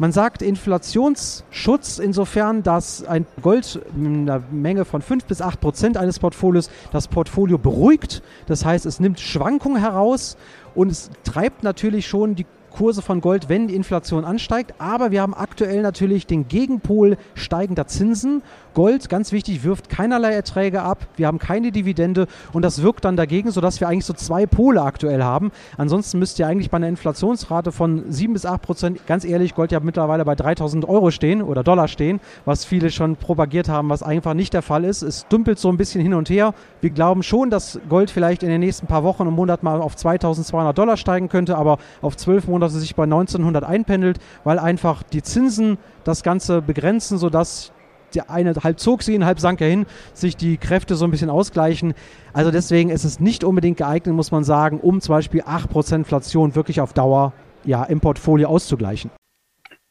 Man 0.00 0.12
sagt 0.12 0.42
Inflationsschutz 0.42 1.98
insofern, 1.98 2.62
dass 2.62 3.04
ein 3.04 3.26
Gold 3.42 3.80
in 3.96 4.30
einer 4.30 4.44
Menge 4.52 4.84
von 4.84 5.02
5 5.02 5.24
bis 5.24 5.42
8 5.42 5.60
Prozent 5.60 5.96
eines 5.96 6.20
Portfolios 6.20 6.70
das 6.92 7.08
Portfolio 7.08 7.58
beruhigt. 7.58 8.22
Das 8.46 8.64
heißt, 8.64 8.86
es 8.86 9.00
nimmt 9.00 9.18
Schwankungen 9.18 9.80
heraus 9.80 10.36
und 10.76 10.92
es 10.92 11.10
treibt 11.24 11.64
natürlich 11.64 12.06
schon 12.06 12.36
die 12.36 12.46
Kurse 12.70 13.02
von 13.02 13.20
Gold, 13.20 13.48
wenn 13.48 13.66
die 13.66 13.74
Inflation 13.74 14.24
ansteigt. 14.24 14.74
Aber 14.78 15.10
wir 15.10 15.20
haben 15.20 15.34
aktuell 15.34 15.82
natürlich 15.82 16.28
den 16.28 16.46
Gegenpol 16.46 17.16
steigender 17.34 17.88
Zinsen. 17.88 18.42
Gold, 18.74 19.08
ganz 19.08 19.32
wichtig, 19.32 19.64
wirft 19.64 19.88
keinerlei 19.88 20.32
Erträge 20.32 20.82
ab. 20.82 21.06
Wir 21.16 21.26
haben 21.26 21.38
keine 21.38 21.72
Dividende 21.72 22.26
und 22.52 22.62
das 22.62 22.82
wirkt 22.82 23.04
dann 23.04 23.16
dagegen, 23.16 23.50
sodass 23.50 23.80
wir 23.80 23.88
eigentlich 23.88 24.04
so 24.04 24.12
zwei 24.12 24.46
Pole 24.46 24.82
aktuell 24.82 25.22
haben. 25.22 25.50
Ansonsten 25.76 26.18
müsste 26.18 26.42
ja 26.42 26.48
eigentlich 26.48 26.70
bei 26.70 26.76
einer 26.76 26.88
Inflationsrate 26.88 27.72
von 27.72 28.04
7 28.10 28.32
bis 28.32 28.46
8 28.46 28.62
Prozent, 28.62 29.06
ganz 29.06 29.24
ehrlich, 29.24 29.54
Gold 29.54 29.72
ja 29.72 29.80
mittlerweile 29.80 30.24
bei 30.24 30.34
3000 30.34 30.88
Euro 30.88 31.10
stehen 31.10 31.42
oder 31.42 31.62
Dollar 31.64 31.88
stehen, 31.88 32.20
was 32.44 32.64
viele 32.64 32.90
schon 32.90 33.16
propagiert 33.16 33.68
haben, 33.68 33.88
was 33.88 34.02
einfach 34.02 34.34
nicht 34.34 34.54
der 34.54 34.62
Fall 34.62 34.84
ist. 34.84 35.02
Es 35.02 35.26
dümpelt 35.28 35.58
so 35.58 35.68
ein 35.68 35.76
bisschen 35.76 36.00
hin 36.00 36.14
und 36.14 36.30
her. 36.30 36.54
Wir 36.80 36.90
glauben 36.90 37.22
schon, 37.22 37.50
dass 37.50 37.80
Gold 37.88 38.10
vielleicht 38.10 38.42
in 38.42 38.48
den 38.48 38.60
nächsten 38.60 38.86
paar 38.86 39.04
Wochen 39.04 39.26
und 39.26 39.34
Monaten 39.34 39.64
mal 39.64 39.80
auf 39.80 39.96
2200 39.96 40.76
Dollar 40.76 40.96
steigen 40.96 41.28
könnte, 41.28 41.56
aber 41.56 41.78
auf 42.02 42.16
zwölf 42.16 42.46
Monate 42.46 42.74
sich 42.74 42.94
bei 42.94 43.04
1900 43.04 43.64
einpendelt, 43.64 44.18
weil 44.44 44.58
einfach 44.58 45.02
die 45.02 45.22
Zinsen 45.22 45.78
das 46.04 46.22
Ganze 46.22 46.62
begrenzen, 46.62 47.18
sodass 47.18 47.72
der 48.14 48.30
eine 48.30 48.54
halb 48.54 48.78
zog 48.80 49.02
sie 49.02 49.14
ihn, 49.14 49.24
halb 49.24 49.40
sank 49.40 49.60
er 49.60 49.68
hin, 49.68 49.86
sich 50.14 50.36
die 50.36 50.56
Kräfte 50.56 50.94
so 50.94 51.04
ein 51.04 51.10
bisschen 51.10 51.30
ausgleichen. 51.30 51.94
Also 52.32 52.50
deswegen 52.50 52.90
ist 52.90 53.04
es 53.04 53.20
nicht 53.20 53.44
unbedingt 53.44 53.78
geeignet, 53.78 54.14
muss 54.14 54.30
man 54.30 54.44
sagen, 54.44 54.80
um 54.80 55.00
zum 55.00 55.14
Beispiel 55.14 55.42
8% 55.42 55.96
Inflation 55.96 56.54
wirklich 56.54 56.80
auf 56.80 56.92
Dauer 56.92 57.32
ja, 57.64 57.84
im 57.84 58.00
Portfolio 58.00 58.48
auszugleichen. 58.48 59.10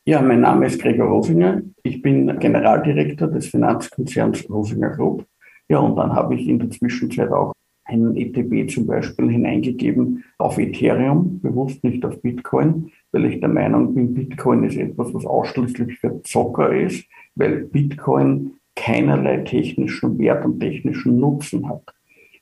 Ja, 0.06 0.22
mein 0.22 0.42
Name 0.42 0.68
ist 0.68 0.82
Gregor 0.82 1.08
Rosinger. 1.08 1.62
Ich 1.84 2.02
bin 2.02 2.40
Generaldirektor 2.40 3.28
des 3.28 3.48
Finanzkonzerns 3.48 4.50
Rosinger 4.50 4.92
Group. 4.92 5.26
Ja, 5.70 5.80
und 5.80 5.98
dann 5.98 6.14
habe 6.14 6.36
ich 6.36 6.48
in 6.48 6.60
der 6.60 6.70
Zwischenzeit 6.70 7.30
auch 7.30 7.52
einen 7.84 8.16
ETB 8.16 8.70
zum 8.70 8.86
Beispiel 8.86 9.30
hineingegeben 9.30 10.24
auf 10.38 10.58
Ethereum, 10.58 11.40
bewusst 11.42 11.84
nicht 11.84 12.06
auf 12.06 12.22
Bitcoin, 12.22 12.92
weil 13.12 13.26
ich 13.26 13.40
der 13.40 13.50
Meinung 13.50 13.96
bin, 13.96 14.14
Bitcoin 14.14 14.64
ist 14.64 14.78
etwas, 14.78 15.14
was 15.14 15.26
ausschließlich 15.26 16.00
für 16.00 16.22
Zocker 16.24 16.74
ist 16.74 17.06
weil 17.38 17.66
Bitcoin 17.66 18.52
keinerlei 18.76 19.38
technischen 19.38 20.18
Wert 20.20 20.46
und 20.46 20.60
technischen 20.60 21.20
Nutzen 21.20 21.68
hat. 21.68 21.84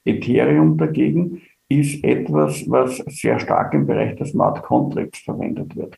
Ethereum 0.03 0.77
dagegen 0.77 1.41
ist 1.69 2.03
etwas, 2.03 2.69
was 2.69 2.97
sehr 3.07 3.39
stark 3.39 3.73
im 3.73 3.87
Bereich 3.87 4.15
der 4.17 4.25
Smart 4.27 4.61
Contracts 4.61 5.19
verwendet 5.19 5.75
wird. 5.75 5.95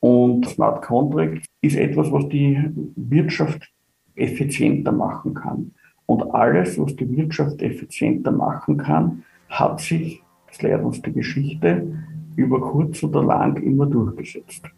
Und 0.00 0.46
Smart 0.46 0.84
Contracts 0.84 1.44
ist 1.60 1.76
etwas, 1.76 2.12
was 2.12 2.28
die 2.28 2.58
Wirtschaft 2.94 3.68
effizienter 4.14 4.92
machen 4.92 5.34
kann. 5.34 5.72
Und 6.06 6.22
alles, 6.34 6.78
was 6.78 6.94
die 6.96 7.16
Wirtschaft 7.16 7.60
effizienter 7.62 8.30
machen 8.30 8.76
kann, 8.76 9.24
hat 9.48 9.80
sich, 9.80 10.22
das 10.46 10.62
lehrt 10.62 10.84
uns 10.84 11.02
die 11.02 11.12
Geschichte, 11.12 12.04
über 12.36 12.60
kurz 12.60 13.02
oder 13.02 13.24
lang 13.24 13.56
immer 13.56 13.86
durchgesetzt. 13.86 14.70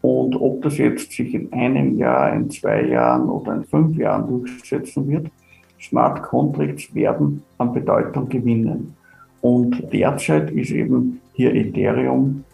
Und 0.00 0.36
ob 0.36 0.62
das 0.62 0.78
jetzt 0.78 1.12
sich 1.12 1.34
in 1.34 1.52
einem 1.52 1.98
Jahr, 1.98 2.32
in 2.32 2.50
zwei 2.50 2.84
Jahren 2.84 3.28
oder 3.28 3.54
in 3.54 3.64
fünf 3.64 3.96
Jahren 3.96 4.28
durchsetzen 4.28 5.08
wird, 5.08 5.26
Smart 5.80 6.22
Contracts 6.22 6.94
werden 6.94 7.42
an 7.58 7.72
Bedeutung 7.72 8.28
gewinnen. 8.28 8.94
Und 9.40 9.92
derzeit 9.92 10.50
ist 10.50 10.70
eben 10.70 11.20
hier 11.34 11.54
Ethereum 11.54 12.44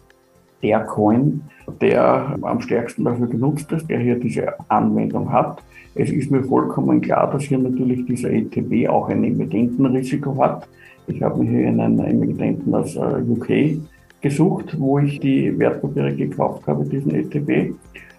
der 0.61 0.81
Coin, 0.81 1.41
der 1.81 2.37
am 2.41 2.61
stärksten 2.61 3.03
dafür 3.03 3.27
genutzt 3.27 3.71
ist, 3.71 3.89
der 3.89 3.99
hier 3.99 4.19
diese 4.19 4.53
Anwendung 4.69 5.31
hat. 5.31 5.63
Es 5.95 6.11
ist 6.11 6.31
mir 6.31 6.43
vollkommen 6.43 7.01
klar, 7.01 7.31
dass 7.31 7.43
hier 7.43 7.57
natürlich 7.57 8.05
dieser 8.05 8.31
ETB 8.31 8.87
auch 8.89 9.09
ein 9.09 9.23
Emittentenrisiko 9.23 10.37
hat. 10.41 10.67
Ich 11.07 11.21
habe 11.21 11.43
mir 11.43 11.49
hier 11.49 11.67
einen 11.67 11.99
Emittenten 11.99 12.73
aus 12.73 12.95
äh, 12.95 12.99
UK 12.99 13.79
gesucht, 14.21 14.79
wo 14.79 14.99
ich 14.99 15.19
die 15.19 15.57
Wertpapiere 15.57 16.15
gekauft 16.15 16.65
habe, 16.67 16.85
diesen 16.85 17.13
ETB. 17.13 17.73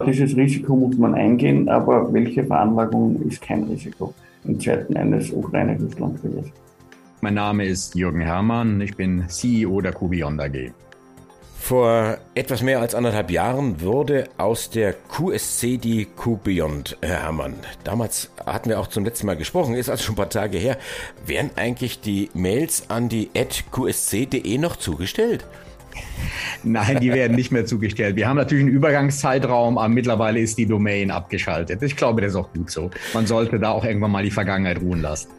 Dieses 0.05 0.35
Risiko 0.35 0.75
muss 0.75 0.97
man 0.97 1.15
eingehen, 1.15 1.67
aber 1.69 2.13
welche 2.13 2.45
Veranlagung 2.45 3.21
ist 3.23 3.41
kein 3.41 3.63
Risiko 3.63 4.13
in 4.45 4.59
Zeiten 4.59 4.95
eines 4.95 5.31
Ukraine-Russland-Krieges. 5.31 6.51
Mein 7.21 7.33
Name 7.33 7.65
ist 7.65 7.95
Jürgen 7.95 8.21
Herrmann, 8.21 8.79
ich 8.79 8.95
bin 8.95 9.27
CEO 9.27 9.81
der 9.81 9.91
Cubion 9.91 10.39
AG. 10.39 10.71
Vor 11.59 12.17
etwas 12.33 12.61
mehr 12.61 12.79
als 12.79 12.95
anderthalb 12.95 13.29
Jahren 13.29 13.81
wurde 13.81 14.29
aus 14.37 14.69
der 14.69 14.93
QSC 14.93 15.77
die 15.77 16.05
QBeyond, 16.05 16.97
Herr 17.01 17.23
Herrmann. 17.23 17.55
Damals 17.83 18.29
hatten 18.45 18.69
wir 18.69 18.79
auch 18.79 18.87
zum 18.87 19.03
letzten 19.03 19.25
Mal 19.25 19.35
gesprochen, 19.35 19.73
ist 19.73 19.89
also 19.89 20.03
schon 20.03 20.13
ein 20.13 20.17
paar 20.17 20.29
Tage 20.29 20.57
her. 20.57 20.77
Werden 21.25 21.51
eigentlich 21.57 21.99
die 21.99 22.29
Mails 22.33 22.89
an 22.89 23.09
die 23.09 23.29
qsc.de 23.33 24.57
noch 24.59 24.77
zugestellt? 24.77 25.45
Nein, 26.63 26.99
die 26.99 27.11
werden 27.13 27.35
nicht 27.35 27.51
mehr 27.51 27.65
zugestellt. 27.65 28.15
Wir 28.15 28.27
haben 28.27 28.37
natürlich 28.37 28.63
einen 28.65 28.73
Übergangszeitraum, 28.73 29.77
aber 29.77 29.89
mittlerweile 29.89 30.39
ist 30.39 30.57
die 30.57 30.65
Domain 30.65 31.11
abgeschaltet. 31.11 31.81
Ich 31.81 31.95
glaube, 31.95 32.21
das 32.21 32.31
ist 32.31 32.35
auch 32.35 32.51
gut 32.53 32.71
so. 32.71 32.89
Man 33.13 33.27
sollte 33.27 33.59
da 33.59 33.71
auch 33.71 33.85
irgendwann 33.85 34.11
mal 34.11 34.23
die 34.23 34.31
Vergangenheit 34.31 34.81
ruhen 34.81 35.01
lassen. 35.01 35.29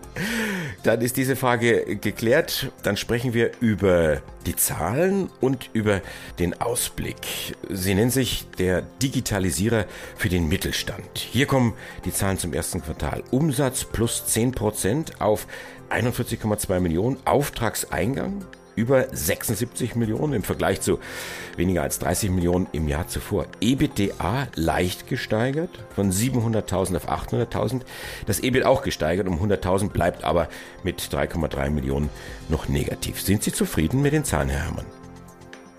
Dann 0.82 1.00
ist 1.00 1.16
diese 1.16 1.36
Frage 1.36 1.96
geklärt. 1.96 2.70
Dann 2.82 2.96
sprechen 2.96 3.34
wir 3.34 3.50
über 3.60 4.22
die 4.46 4.56
Zahlen 4.56 5.28
und 5.40 5.70
über 5.72 6.00
den 6.38 6.60
Ausblick. 6.60 7.16
Sie 7.68 7.94
nennen 7.94 8.10
sich 8.10 8.46
der 8.58 8.82
Digitalisierer 9.02 9.86
für 10.16 10.28
den 10.28 10.48
Mittelstand. 10.48 11.18
Hier 11.18 11.46
kommen 11.46 11.74
die 12.04 12.12
Zahlen 12.12 12.38
zum 12.38 12.52
ersten 12.52 12.82
Quartal. 12.82 13.22
Umsatz 13.30 13.84
plus 13.84 14.26
10 14.26 14.52
Prozent 14.52 15.20
auf 15.20 15.46
41,2 15.90 16.80
Millionen. 16.80 17.18
Auftragseingang 17.24 18.44
über 18.78 19.06
76 19.10 19.96
Millionen 19.96 20.32
im 20.32 20.42
Vergleich 20.42 20.80
zu 20.80 21.00
weniger 21.56 21.82
als 21.82 21.98
30 21.98 22.30
Millionen 22.30 22.68
im 22.72 22.86
Jahr 22.86 23.08
zuvor. 23.08 23.46
EBITDA 23.60 24.48
leicht 24.54 25.08
gesteigert 25.08 25.70
von 25.94 26.12
700.000 26.12 26.96
auf 26.96 27.08
800.000. 27.08 27.80
Das 28.26 28.40
EBIT 28.40 28.64
auch 28.64 28.82
gesteigert 28.82 29.26
um 29.26 29.42
100.000, 29.42 29.90
bleibt 29.90 30.22
aber 30.22 30.48
mit 30.84 31.00
3,3 31.00 31.70
Millionen 31.70 32.08
noch 32.48 32.68
negativ. 32.68 33.20
Sind 33.20 33.42
Sie 33.42 33.52
zufrieden 33.52 34.00
mit 34.00 34.12
den 34.12 34.24
Zahlen, 34.24 34.48
Herr 34.48 34.66
Herrmann? 34.66 35.07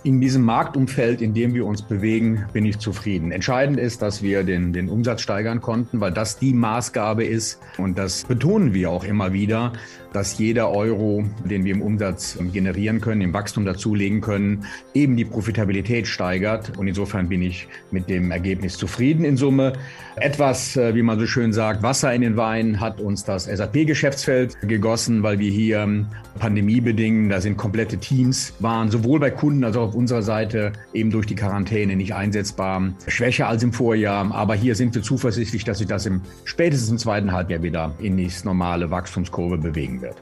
In 0.04 0.22
diesem 0.22 0.44
Marktumfeld, 0.44 1.22
in 1.22 1.34
dem 1.34 1.54
wir 1.54 1.66
uns 1.66 1.82
bewegen, 1.82 2.46
bin 2.54 2.64
ich 2.64 2.80
zufrieden. 2.80 3.34
Entscheidend 3.34 3.78
ist, 3.78 4.02
dass 4.02 4.24
wir 4.24 4.44
den, 4.44 4.72
den 4.72 4.88
Umsatz 4.88 5.20
steigern 5.20 5.60
konnten, 5.60 6.00
weil 6.00 6.14
das 6.14 6.40
die 6.40 6.54
Maßgabe 6.54 7.26
ist. 7.26 7.60
Und 7.78 7.98
das 7.98 8.24
betonen 8.24 8.74
wir 8.74 8.92
auch 8.92 9.04
immer 9.04 9.34
wieder, 9.34 9.74
dass 10.14 10.38
jeder 10.38 10.72
Euro, 10.72 11.26
den 11.44 11.66
wir 11.66 11.74
im 11.74 11.82
Umsatz 11.82 12.38
generieren 12.54 13.02
können, 13.02 13.20
im 13.20 13.34
Wachstum 13.34 13.66
dazulegen 13.66 14.22
können, 14.22 14.66
eben 14.94 15.18
die 15.18 15.26
Profitabilität 15.26 16.08
steigert. 16.08 16.78
Und 16.78 16.88
insofern 16.88 17.28
bin 17.28 17.42
ich 17.42 17.68
mit 17.92 18.10
dem 18.10 18.32
Ergebnis 18.32 18.78
zufrieden 18.78 19.26
in 19.26 19.36
Summe. 19.36 19.74
Etwas, 20.16 20.76
äh, 20.76 20.96
wie 20.96 21.02
man 21.02 21.20
so 21.20 21.28
schön 21.28 21.54
sagt, 21.54 21.84
Wasser 21.84 22.14
in 22.14 22.22
den 22.22 22.38
Wein 22.38 22.80
hat 22.80 23.00
uns 23.00 23.24
das 23.24 23.46
SAP-Geschäftsfeld 23.46 24.58
gegossen, 24.62 25.24
weil 25.24 25.40
wir 25.40 25.52
hier 25.52 25.80
ähm, 25.80 26.08
pandemiebedingt, 26.40 27.32
da 27.32 27.40
sind 27.42 27.58
komplette 27.58 27.98
Teams, 27.98 28.54
waren 28.60 28.90
sowohl 28.90 29.20
bei 29.20 29.30
Kunden 29.30 29.64
als 29.64 29.78
auch 29.78 29.89
auf 29.90 29.96
unserer 29.96 30.22
Seite 30.22 30.72
eben 30.94 31.10
durch 31.10 31.26
die 31.26 31.36
Quarantäne 31.36 31.96
nicht 31.96 32.14
einsetzbar. 32.14 32.94
Schwächer 33.08 33.48
als 33.48 33.64
im 33.64 33.74
Vorjahr, 33.74 34.32
aber 34.34 34.56
hier 34.56 34.76
sind 34.76 34.94
wir 34.94 35.02
zuversichtlich, 35.02 35.64
dass 35.64 35.80
sich 35.80 35.88
das 35.88 36.06
im 36.06 36.22
spätestens 36.46 36.90
im 36.92 36.98
zweiten 37.00 37.32
Halbjahr 37.32 37.64
wieder 37.64 37.94
in 38.00 38.18
die 38.18 38.30
normale 38.44 38.92
Wachstumskurve 38.92 39.58
bewegen 39.58 40.02
wird. 40.02 40.16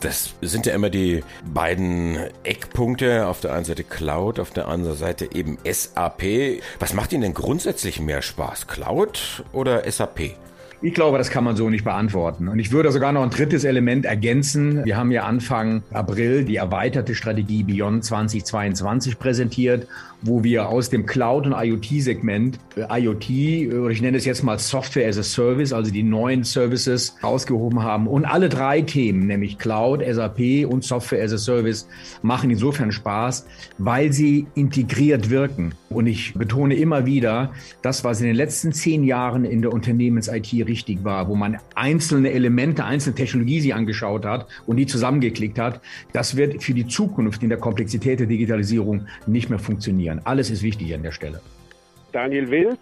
Das 0.00 0.34
sind 0.40 0.66
ja 0.66 0.74
immer 0.74 0.90
die 0.90 1.24
beiden 1.52 2.18
Eckpunkte. 2.44 3.26
Auf 3.26 3.40
der 3.40 3.54
einen 3.54 3.64
Seite 3.64 3.82
Cloud, 3.82 4.38
auf 4.38 4.50
der 4.50 4.68
anderen 4.68 4.96
Seite 4.96 5.28
eben 5.34 5.58
SAP. 5.64 6.60
Was 6.78 6.94
macht 6.94 7.12
Ihnen 7.12 7.22
denn 7.22 7.34
grundsätzlich 7.34 8.00
mehr 8.00 8.22
Spaß? 8.22 8.68
Cloud 8.68 9.44
oder 9.52 9.90
SAP? 9.90 10.36
Ich 10.86 10.94
glaube, 10.94 11.18
das 11.18 11.30
kann 11.30 11.42
man 11.42 11.56
so 11.56 11.68
nicht 11.68 11.82
beantworten. 11.82 12.46
Und 12.46 12.60
ich 12.60 12.70
würde 12.70 12.92
sogar 12.92 13.10
noch 13.10 13.24
ein 13.24 13.30
drittes 13.30 13.64
Element 13.64 14.04
ergänzen. 14.04 14.84
Wir 14.84 14.96
haben 14.96 15.10
ja 15.10 15.24
Anfang 15.24 15.82
April 15.92 16.44
die 16.44 16.54
erweiterte 16.54 17.16
Strategie 17.16 17.64
Beyond 17.64 18.04
2022 18.04 19.18
präsentiert 19.18 19.88
wo 20.22 20.42
wir 20.42 20.68
aus 20.68 20.90
dem 20.90 21.06
Cloud- 21.06 21.46
und 21.46 21.52
IoT-Segment, 21.52 22.58
äh, 22.76 23.00
IoT, 23.00 23.72
oder 23.72 23.90
ich 23.90 24.02
nenne 24.02 24.16
es 24.16 24.24
jetzt 24.24 24.42
mal 24.42 24.58
Software 24.58 25.08
as 25.08 25.18
a 25.18 25.22
Service, 25.22 25.72
also 25.72 25.90
die 25.90 26.02
neuen 26.02 26.44
Services 26.44 27.16
rausgehoben 27.22 27.82
haben. 27.82 28.06
Und 28.06 28.24
alle 28.24 28.48
drei 28.48 28.82
Themen, 28.82 29.26
nämlich 29.26 29.58
Cloud, 29.58 30.02
SAP 30.02 30.64
und 30.66 30.84
Software 30.84 31.24
as 31.24 31.32
a 31.32 31.38
Service, 31.38 31.88
machen 32.22 32.50
insofern 32.50 32.92
Spaß, 32.92 33.46
weil 33.78 34.12
sie 34.12 34.46
integriert 34.54 35.30
wirken. 35.30 35.74
Und 35.88 36.06
ich 36.06 36.34
betone 36.34 36.74
immer 36.74 37.06
wieder, 37.06 37.52
das, 37.82 38.02
was 38.02 38.20
in 38.20 38.26
den 38.26 38.36
letzten 38.36 38.72
zehn 38.72 39.04
Jahren 39.04 39.44
in 39.44 39.62
der 39.62 39.72
Unternehmens-IT 39.72 40.52
richtig 40.66 41.04
war, 41.04 41.28
wo 41.28 41.36
man 41.36 41.58
einzelne 41.74 42.32
Elemente, 42.32 42.84
einzelne 42.84 43.14
Technologie 43.14 43.60
sich 43.60 43.74
angeschaut 43.74 44.24
hat 44.24 44.46
und 44.66 44.76
die 44.76 44.86
zusammengeklickt 44.86 45.58
hat, 45.58 45.80
das 46.12 46.36
wird 46.36 46.62
für 46.62 46.74
die 46.74 46.86
Zukunft 46.86 47.42
in 47.42 47.48
der 47.48 47.58
Komplexität 47.58 48.18
der 48.20 48.26
Digitalisierung 48.26 49.06
nicht 49.26 49.48
mehr 49.48 49.58
funktionieren. 49.58 50.20
Alles 50.24 50.50
ist 50.50 50.62
wichtig 50.62 50.92
an 50.94 51.02
der 51.02 51.12
Stelle. 51.12 51.40
Daniel 52.12 52.50
Wild, 52.50 52.78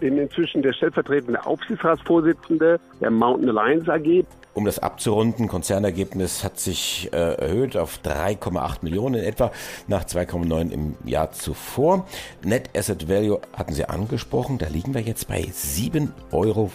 bin 0.00 0.18
inzwischen 0.18 0.62
der 0.62 0.72
stellvertretende 0.72 1.44
Aufsichtsratsvorsitzende 1.44 2.80
der 3.00 3.10
Mountain 3.10 3.56
Alliance 3.56 3.92
AG. 3.92 4.24
Um 4.58 4.64
das 4.64 4.80
abzurunden, 4.80 5.46
Konzernergebnis 5.46 6.42
hat 6.42 6.58
sich 6.58 7.10
äh, 7.12 7.16
erhöht 7.16 7.76
auf 7.76 8.00
3,8 8.04 8.78
Millionen 8.82 9.14
in 9.14 9.24
etwa 9.24 9.52
nach 9.86 10.02
2,9 10.02 10.72
im 10.72 10.96
Jahr 11.04 11.30
zuvor. 11.30 12.08
Net 12.42 12.68
Asset 12.76 13.08
Value 13.08 13.40
hatten 13.56 13.72
Sie 13.72 13.84
angesprochen, 13.84 14.58
da 14.58 14.66
liegen 14.66 14.94
wir 14.94 15.00
jetzt 15.00 15.28
bei 15.28 15.42
7,34 15.42 16.08
Euro 16.32 16.70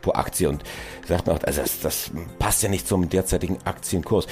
pro 0.00 0.12
Aktie. 0.12 0.48
Und 0.48 0.62
sagt 1.08 1.26
man 1.26 1.36
auch, 1.36 1.42
also 1.42 1.60
das, 1.60 1.80
das 1.80 2.12
passt 2.38 2.62
ja 2.62 2.68
nicht 2.68 2.86
zum 2.86 3.08
derzeitigen 3.08 3.58
Aktienkurs 3.64 4.28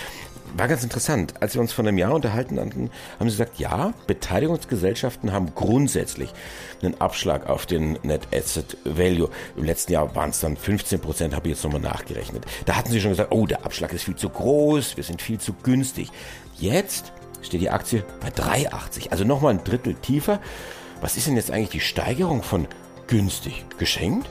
war 0.59 0.69
ganz 0.69 0.83
interessant. 0.83 1.35
Als 1.41 1.55
wir 1.55 1.61
uns 1.61 1.73
vor 1.73 1.85
einem 1.85 1.99
Jahr 1.99 2.15
unterhalten 2.15 2.59
hatten, 2.59 2.91
haben 3.19 3.31
sie 3.31 3.37
gesagt, 3.37 3.59
ja, 3.59 3.93
Beteiligungsgesellschaften 4.07 5.33
haben 5.33 5.55
grundsätzlich 5.55 6.33
einen 6.83 7.01
Abschlag 7.01 7.49
auf 7.49 7.67
den 7.67 7.99
Net 8.03 8.29
Asset 8.35 8.77
Value. 8.85 9.29
Im 9.57 9.65
letzten 9.65 9.93
Jahr 9.93 10.15
waren 10.15 10.31
es 10.31 10.41
dann 10.41 10.57
15 10.57 11.01
Prozent, 11.01 11.35
habe 11.35 11.49
ich 11.49 11.55
jetzt 11.55 11.65
nochmal 11.65 11.81
nachgerechnet. 11.81 12.45
Da 12.65 12.77
hatten 12.77 12.91
sie 12.91 13.01
schon 13.01 13.11
gesagt, 13.11 13.33
oh, 13.33 13.47
der 13.47 13.65
Abschlag 13.65 13.93
ist 13.93 14.05
viel 14.05 14.17
zu 14.17 14.29
groß, 14.29 14.97
wir 14.97 15.05
sind 15.05 15.21
viel 15.21 15.39
zu 15.39 15.53
günstig. 15.53 16.11
Jetzt 16.59 17.13
steht 17.43 17.61
die 17.61 17.71
Aktie 17.71 18.05
bei 18.21 18.29
3,80, 18.29 19.11
also 19.11 19.25
nochmal 19.25 19.55
ein 19.55 19.65
Drittel 19.65 19.95
tiefer. 19.95 20.41
Was 21.01 21.17
ist 21.17 21.27
denn 21.27 21.37
jetzt 21.37 21.51
eigentlich 21.51 21.71
die 21.71 21.81
Steigerung 21.81 22.43
von 22.43 22.67
günstig? 23.07 23.65
Geschenkt? 23.79 24.29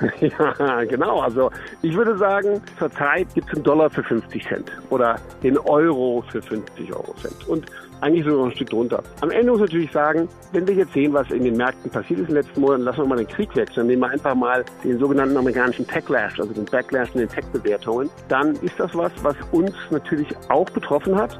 Ja, 0.20 0.84
genau. 0.84 1.20
Also 1.20 1.50
ich 1.82 1.94
würde 1.94 2.16
sagen, 2.16 2.60
zurzeit 2.78 3.32
gibt 3.34 3.48
es 3.48 3.54
einen 3.54 3.64
Dollar 3.64 3.90
für 3.90 4.02
50 4.02 4.46
Cent 4.46 4.72
oder 4.90 5.16
den 5.42 5.58
Euro 5.58 6.24
für 6.30 6.42
50 6.42 6.92
Euro 6.92 7.14
Cent. 7.20 7.48
Und 7.48 7.66
eigentlich 8.02 8.24
sogar 8.26 8.46
ein 8.46 8.52
Stück 8.52 8.70
drunter. 8.70 9.02
Am 9.20 9.30
Ende 9.30 9.52
muss 9.52 9.60
ich 9.60 9.66
natürlich 9.66 9.92
sagen, 9.92 10.28
wenn 10.50 10.66
wir 10.66 10.74
jetzt 10.74 10.92
sehen, 10.92 11.12
was 11.12 11.30
in 11.30 11.44
den 11.44 11.56
Märkten 11.56 11.88
passiert 11.88 12.18
ist 12.18 12.28
in 12.28 12.34
den 12.34 12.44
letzten 12.44 12.60
Monaten, 12.60 12.82
lassen 12.82 12.98
wir 12.98 13.06
mal 13.06 13.16
den 13.16 13.28
Krieg 13.28 13.54
wechseln. 13.54 13.76
Dann 13.76 13.86
nehmen 13.86 14.02
wir 14.02 14.10
einfach 14.10 14.34
mal 14.34 14.64
den 14.82 14.98
sogenannten 14.98 15.36
amerikanischen 15.36 15.86
Techlash, 15.86 16.40
also 16.40 16.52
den 16.52 16.64
Backlash 16.64 17.10
in 17.14 17.20
den 17.20 17.28
Tech-Bewertungen. 17.28 18.10
Dann 18.28 18.56
ist 18.56 18.74
das 18.78 18.92
was, 18.94 19.12
was 19.22 19.36
uns 19.52 19.72
natürlich 19.90 20.28
auch 20.48 20.68
betroffen 20.70 21.14
hat. 21.14 21.38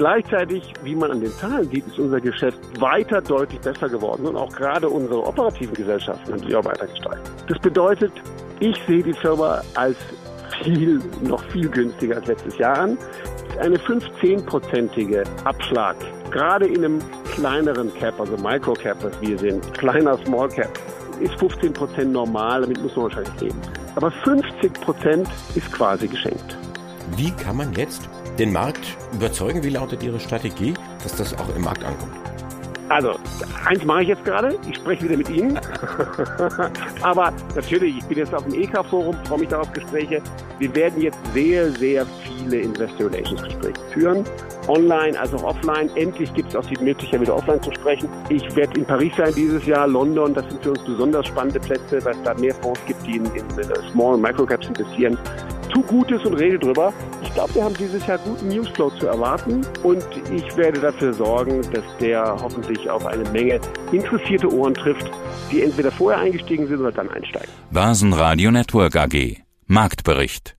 Gleichzeitig, 0.00 0.72
wie 0.82 0.94
man 0.94 1.10
an 1.10 1.20
den 1.20 1.30
Zahlen 1.30 1.68
sieht, 1.68 1.86
ist 1.86 1.98
unser 1.98 2.22
Geschäft 2.22 2.58
weiter 2.80 3.20
deutlich 3.20 3.60
besser 3.60 3.86
geworden 3.86 4.24
und 4.24 4.34
auch 4.34 4.48
gerade 4.48 4.88
unsere 4.88 5.26
operativen 5.26 5.74
Gesellschaften 5.74 6.32
haben 6.32 6.42
sich 6.42 6.56
auch 6.56 6.64
weiter 6.64 6.86
gesteigert. 6.86 7.30
Das 7.48 7.58
bedeutet, 7.58 8.10
ich 8.60 8.74
sehe 8.86 9.02
die 9.02 9.12
Firma 9.12 9.60
als 9.74 9.98
viel, 10.62 11.02
noch 11.20 11.44
viel 11.50 11.68
günstiger 11.68 12.16
als 12.16 12.28
letztes 12.28 12.56
Jahr 12.56 12.78
an. 12.78 12.98
Eine 13.60 13.76
15-prozentige 13.76 15.22
Abschlag, 15.44 15.96
gerade 16.30 16.66
in 16.66 16.82
einem 16.82 16.98
kleineren 17.34 17.92
Cap, 17.92 18.18
also 18.18 18.38
Microcap, 18.38 19.04
was 19.04 19.20
wir 19.20 19.36
sind, 19.36 19.74
kleiner 19.74 20.16
Small 20.24 20.48
Cap, 20.48 20.78
ist 21.20 21.38
15 21.38 21.74
Prozent 21.74 22.12
normal, 22.12 22.62
damit 22.62 22.80
muss 22.80 22.96
man 22.96 23.04
wahrscheinlich 23.04 23.38
leben. 23.38 23.60
Aber 23.96 24.10
50 24.10 24.72
Prozent 24.80 25.28
ist 25.54 25.70
quasi 25.70 26.08
geschenkt. 26.08 26.56
Wie 27.16 27.32
kann 27.32 27.58
man 27.58 27.74
jetzt 27.74 28.08
den 28.38 28.52
Markt 28.52 28.96
überzeugen? 29.12 29.62
Wie 29.62 29.70
lautet 29.70 30.02
Ihre 30.02 30.20
Strategie, 30.20 30.74
dass 31.02 31.14
das 31.16 31.34
auch 31.38 31.54
im 31.54 31.62
Markt 31.62 31.84
ankommt? 31.84 32.12
Also, 32.90 33.14
eins 33.66 33.84
mache 33.84 34.02
ich 34.02 34.08
jetzt 34.08 34.24
gerade. 34.24 34.58
Ich 34.68 34.74
spreche 34.74 35.04
wieder 35.04 35.16
mit 35.16 35.30
Ihnen. 35.30 35.60
Aber 37.02 37.32
natürlich, 37.54 37.98
ich 37.98 38.04
bin 38.06 38.18
jetzt 38.18 38.34
auf 38.34 38.42
dem 38.42 38.54
EK-Forum, 38.54 39.16
freue 39.26 39.38
mich 39.38 39.48
darauf 39.48 39.72
Gespräche. 39.72 40.20
Wir 40.58 40.74
werden 40.74 41.00
jetzt 41.00 41.18
sehr, 41.32 41.70
sehr 41.70 42.04
viele 42.24 42.58
Investor 42.62 43.08
Relations 43.08 43.44
Gespräche 43.44 43.80
führen. 43.92 44.24
Online 44.66 45.18
als 45.20 45.32
auch 45.34 45.44
offline. 45.44 45.88
Endlich 45.94 46.34
gibt 46.34 46.48
es 46.48 46.56
auch 46.56 46.66
die 46.66 46.82
Möglichkeit, 46.82 47.20
wieder 47.20 47.36
offline 47.36 47.62
zu 47.62 47.70
sprechen. 47.72 48.08
Ich 48.28 48.56
werde 48.56 48.80
in 48.80 48.84
Paris 48.84 49.12
sein 49.16 49.32
dieses 49.36 49.64
Jahr, 49.66 49.86
London. 49.86 50.34
Das 50.34 50.44
sind 50.48 50.60
für 50.60 50.70
uns 50.70 50.82
besonders 50.84 51.28
spannende 51.28 51.60
Plätze, 51.60 52.04
weil 52.04 52.16
es 52.16 52.22
da 52.24 52.34
mehr 52.34 52.54
Fonds 52.56 52.80
gibt, 52.88 53.06
die 53.06 53.18
in, 53.18 53.24
in 53.26 53.44
Small- 53.92 54.14
und 54.14 54.22
Microcaps 54.22 54.66
investieren 54.66 55.16
tu 55.70 55.82
Gutes 55.82 56.24
und 56.24 56.34
rede 56.34 56.58
drüber. 56.58 56.92
Ich 57.30 57.34
glaube, 57.34 57.54
wir 57.54 57.64
haben 57.64 57.76
dieses 57.76 58.04
Jahr 58.08 58.18
guten 58.18 58.48
Newsflow 58.48 58.90
zu 58.98 59.06
erwarten. 59.06 59.64
Und 59.84 60.04
ich 60.34 60.56
werde 60.56 60.80
dafür 60.80 61.14
sorgen, 61.14 61.62
dass 61.72 61.84
der 62.00 62.36
hoffentlich 62.42 62.90
auf 62.90 63.06
eine 63.06 63.22
Menge 63.30 63.60
interessierte 63.92 64.52
Ohren 64.52 64.74
trifft, 64.74 65.08
die 65.52 65.62
entweder 65.62 65.92
vorher 65.92 66.20
eingestiegen 66.20 66.66
sind 66.66 66.80
oder 66.80 66.90
dann 66.90 67.08
einsteigen. 67.08 67.48
Basen 67.70 68.12
Radio 68.12 68.50
Network 68.50 68.96
AG 68.96 69.36
Marktbericht 69.68 70.56